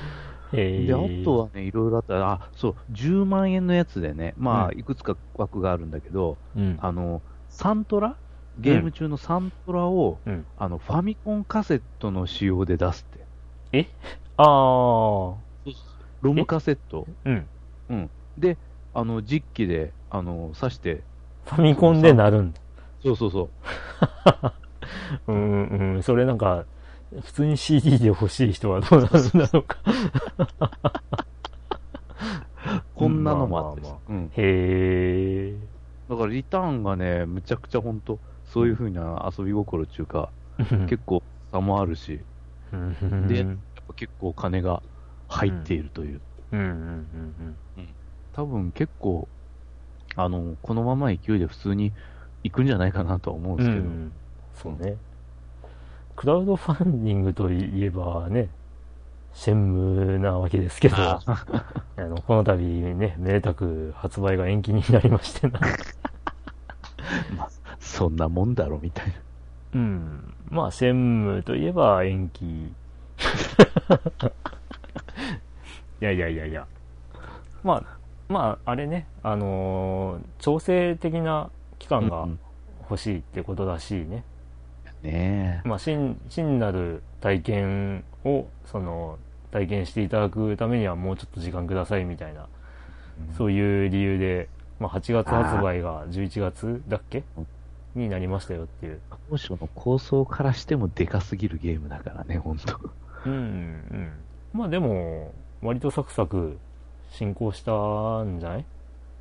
[0.53, 0.87] へえ。
[0.87, 6.79] で、あとはね、いろいろあったら、あ、そう、10万円のやつでね、まあ、うんいくつか枠があるんだけど、うん。
[6.81, 8.17] あの、サントラ？
[8.59, 10.47] ゲーム中のサントラを、うん。
[10.57, 13.19] あの、ファミコンカセットの仕様で出すっ
[13.73, 13.89] て。
[14.37, 14.47] ああ。
[16.21, 17.49] ロムカセットうん。
[17.89, 18.11] うん。
[18.37, 18.59] で、
[18.93, 21.03] あの、実機で、あの、挿して、
[21.47, 22.61] ファミコンでなるんだ。
[23.03, 23.51] そうそうそう。
[25.33, 26.03] うんうん。
[26.03, 26.67] それなんか、
[27.21, 29.79] 普通に CD で欲しい人はどうなるんだろうか。
[32.95, 34.25] こんなのもあったしまあまあうん。
[34.27, 35.57] へえ。
[36.09, 40.31] だからリターンがね、むちゃくちゃ本当そういう風な遊び心っていうか、
[40.89, 42.21] 結構差もあるし、
[42.71, 43.47] 構でやっ
[43.87, 44.83] ぱ結構金が
[45.29, 46.21] 入っているという。
[48.33, 49.29] 多分結構、
[50.17, 51.93] あの、このまま勢いで普通に
[52.43, 53.65] 行くんじゃないかなとは思うんうん。
[53.65, 54.13] ですけど、うん
[54.55, 54.97] そうね。
[56.17, 58.49] クラウドファンディングといえばね、
[59.35, 61.21] シェンムなわけですけど、あ
[61.97, 65.61] の、この度ね、めでたく発売が延期になりましてな。
[67.81, 69.13] そんなもんだろみたいな。
[69.75, 70.35] うん。
[70.51, 72.45] まあ、シェンムといえば延期。
[76.01, 76.67] いやいやいやいや。
[77.65, 77.85] まあ、
[78.29, 82.39] まあ、あれね、あのー調整的な期間がうん
[82.91, 84.25] 欲しいってことだしね。
[85.03, 85.69] ねえ。
[85.69, 89.19] まあ、真、真なる体験を、その、
[89.51, 92.47] 体験していただくためにはもうちょっと時間くださいみたいな、
[93.37, 94.49] そういう理由で、
[94.81, 97.23] まあ、8月発売が11月だっけ？
[97.37, 97.47] うん
[97.95, 99.01] になりましたよっていう。
[99.29, 102.81] 当初の構想からしてもでかすぎるゲームだからね、本当
[103.27, 104.13] うん、うん。
[104.55, 106.57] まあでも、割とサクサク
[107.11, 107.71] 進行した
[108.25, 108.65] んじゃない？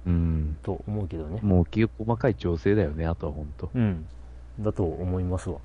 [0.07, 0.57] うん。
[0.63, 1.41] と思うけどね。
[1.43, 1.65] もう
[1.97, 4.05] 細かい調整だよね、あとは本当うん。
[4.61, 5.57] だと思いますわ。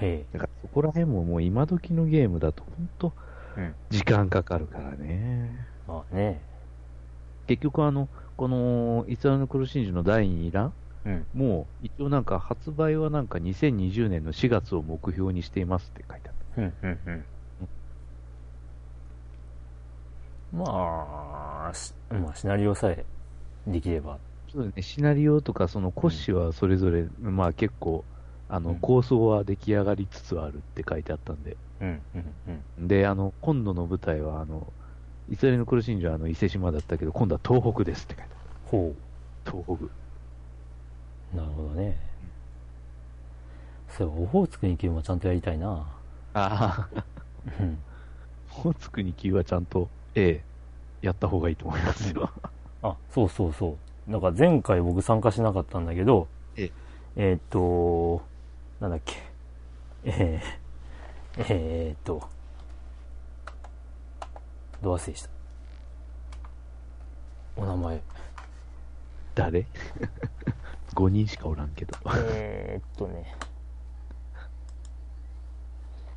[0.00, 3.12] へだからそこら辺ももう今時のゲームだと本当
[3.56, 3.60] え。
[3.60, 3.74] うん。
[3.90, 5.50] 時間かかるからね。
[5.86, 6.40] まあね。
[7.46, 10.72] 結局あの、この、偽りの苦しんじの第2弾
[11.04, 11.26] うん。
[11.34, 17.24] もう一応なんか発売はなんか2020年の4月を目標にしていますって書いてあっうん、うん、うん。
[20.52, 23.04] まあ、しまあ、シナリオさえ
[23.66, 24.14] できれば。
[24.14, 24.52] た。
[24.52, 28.04] そうですね、シナリオとかその骨子はそれぞれ、まあ結構、
[28.48, 31.56] あの、うん構想は出来上がりつつあるって書いてあったんで。
[31.80, 32.34] うん、うん、
[32.78, 32.88] うん。
[32.88, 34.72] で、あの、今度の舞台はあの、
[35.28, 38.96] 偽りの苦しんじはあの伊勢島だったけど、今度は東北ですって書いてあほる。
[39.44, 39.84] 東北。
[39.84, 39.90] う。
[41.36, 41.96] なるほどね。
[43.88, 45.86] そういえば、オホーツクに行けばちゃんとやりたいな。
[46.34, 47.04] ああ、
[47.60, 47.78] うん。
[48.48, 50.42] ホーツクに級はちゃんと、え
[51.02, 52.30] え、やった方がいいと思いますよ。
[52.82, 54.10] あ、そうそうそう。
[54.10, 56.72] なんか前回僕参加しなかったんだけど、ええ
[57.16, 58.22] えーっと、
[58.80, 59.16] なんだっけ？
[60.04, 62.22] えー、えーっと、
[64.82, 65.28] ど忘れした？
[67.56, 68.00] お名前。
[69.34, 69.66] 誰
[70.94, 71.96] ?5 人しかおらんけど。
[72.16, 73.34] えーっとね。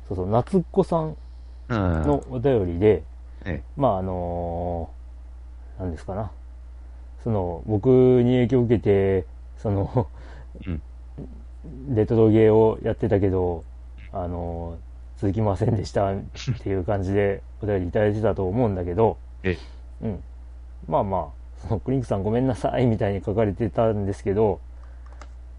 [0.08, 1.16] そうそう、夏っ子さん
[1.68, 3.02] うんのお便りで、
[3.44, 6.30] えまああのー、なんですかな。
[7.24, 9.26] その、僕に影響を受けて、
[9.58, 10.08] その、
[10.66, 10.82] うん
[11.88, 13.64] レトロゲーをやってたけど、
[14.12, 16.16] あのー、続きませんでしたっ
[16.60, 19.56] ていう感じで お便りいただいてたと思うんだけど、え
[20.02, 20.22] うん。
[20.88, 24.60] まあまあ、そのクリンクさんごめんなさいみたいに書かれてたんですけど、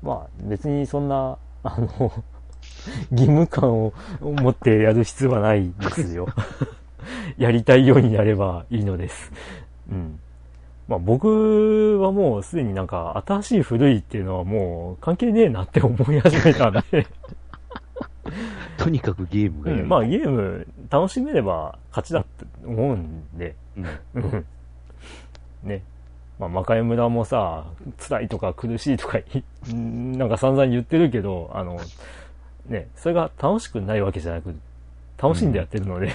[0.02, 2.12] まあ別にそんな、あの、
[3.12, 6.28] 義務感を持ってやる必要はないですよ。
[7.38, 9.32] やりたいようになればいいのです。
[9.90, 10.20] うん。
[10.88, 16.82] まあ僕はもうすでになんか新しい古いっていうのはもう関係ねえなって思い始めたんで、
[18.78, 23.86] とにかくゲームがうんまあゲーム楽しめれば勝ちだって思うんで、うん。
[24.16, 24.46] うん。
[25.64, 25.82] ね。
[26.40, 27.66] まあ、魔界村もさ、
[27.98, 29.20] 辛いとか苦しいとか
[29.74, 31.80] なんか散々言ってるけど、あの、
[32.68, 34.56] ね、それが楽しくないわけじゃなく、
[35.18, 36.14] 楽しんでやってるので、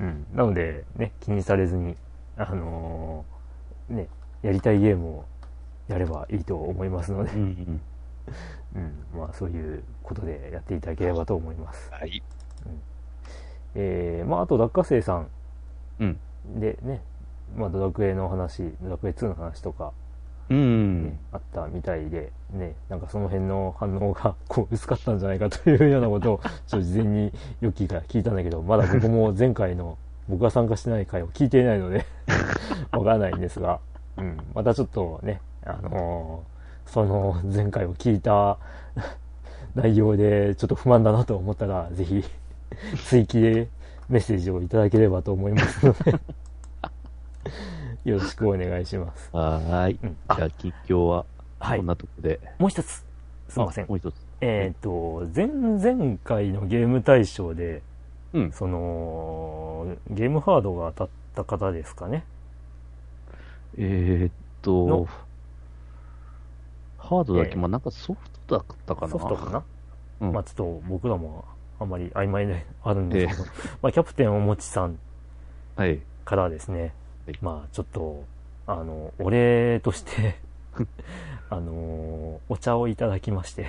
[0.00, 1.96] うん、 なので、ね、気にされずに、
[2.38, 4.08] あのーね、
[4.42, 5.24] やりたいゲームを
[5.88, 7.80] やればいいと思いますのでう、んうん。
[8.76, 11.90] うん、まあそういうことでやっていただければと思います。
[11.92, 12.22] はい。
[13.74, 15.26] えー、まああと、落花生さん
[16.00, 16.18] うん。
[16.60, 17.02] でね、
[17.56, 19.92] まあドラクエの話、ドラクエ2の話とか、
[20.50, 21.18] うねん。
[21.32, 29.98] あったみたいで、ね、なんかその辺の反応が こう薄かったんじゃないかというようなことを、ちょっと事前にヨッキーから聞いたんだけど、まだ僕も前回の
[30.28, 32.04] 僕が参加してない回を聞いていないので、
[32.92, 33.80] わからないんですが、
[34.16, 38.58] うん、またちょっとね、あのーその前回を聞いた
[39.74, 42.24] 内容でちょっと不満だなと思ったら、ぜひ
[43.06, 43.68] 追記で
[44.08, 46.12] メッセージをいただければと思いますので、
[48.04, 49.28] よろしくお願いします。
[49.36, 49.98] はーい。
[50.02, 51.26] うんじゃあ、近況は、
[51.60, 52.40] はいこんなとこで。
[52.58, 53.04] もう一つ、
[53.48, 53.86] すいませんあ。
[53.88, 54.14] もう一つ。
[54.40, 57.82] えっ、と、前々回のゲーム大賞で、
[58.34, 58.52] うん。
[58.52, 62.24] その、ゲームハードが当たった方ですかね。
[63.76, 64.32] えーっ
[64.62, 65.08] との、
[66.98, 69.08] ハードだっけ、えーまあなんかソフトだったかな。
[69.08, 69.62] ソフトかな？
[70.20, 71.44] うんまあちょっと僕らも
[71.78, 73.44] あんまり曖昧で あるんですけど、
[73.82, 74.98] まあキャプテンおもちさん
[75.76, 76.00] はい。
[76.24, 76.92] からですね、
[77.26, 78.24] はいまあちょっと、
[78.66, 80.38] あの、お礼として、
[81.50, 83.66] あの、お茶をいただきまして、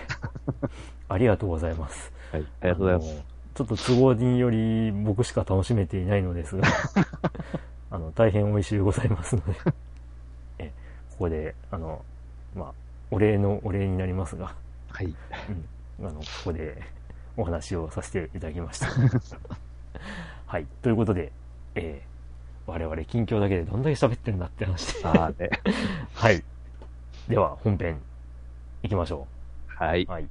[1.07, 2.11] ありがとうございます。
[2.31, 2.47] はい。
[2.61, 3.38] ありがとうございます。
[3.59, 6.65] ちょっと都合により僕しか楽しめていないのですが、
[7.91, 9.59] あの、大変美味しゅうございますので、
[10.59, 10.71] え、
[11.11, 12.01] ここで、あの、
[12.55, 12.73] まあ、
[13.11, 14.55] お礼のお礼になりますが、
[14.87, 15.13] はい。
[15.99, 16.81] うん、あの、ここで
[17.35, 18.87] お話をさせていただきました。
[20.47, 20.65] はい。
[20.81, 21.33] ということで、
[21.75, 22.09] えー
[22.71, 24.99] 我々近況だけでどんだけ喋ってんだって話で。
[24.99, 25.49] さあね。
[26.13, 26.43] はい。
[27.27, 27.99] では、本編、
[28.83, 29.27] 行きましょ
[29.67, 30.03] はい。
[30.03, 30.11] う。
[30.11, 30.29] はい。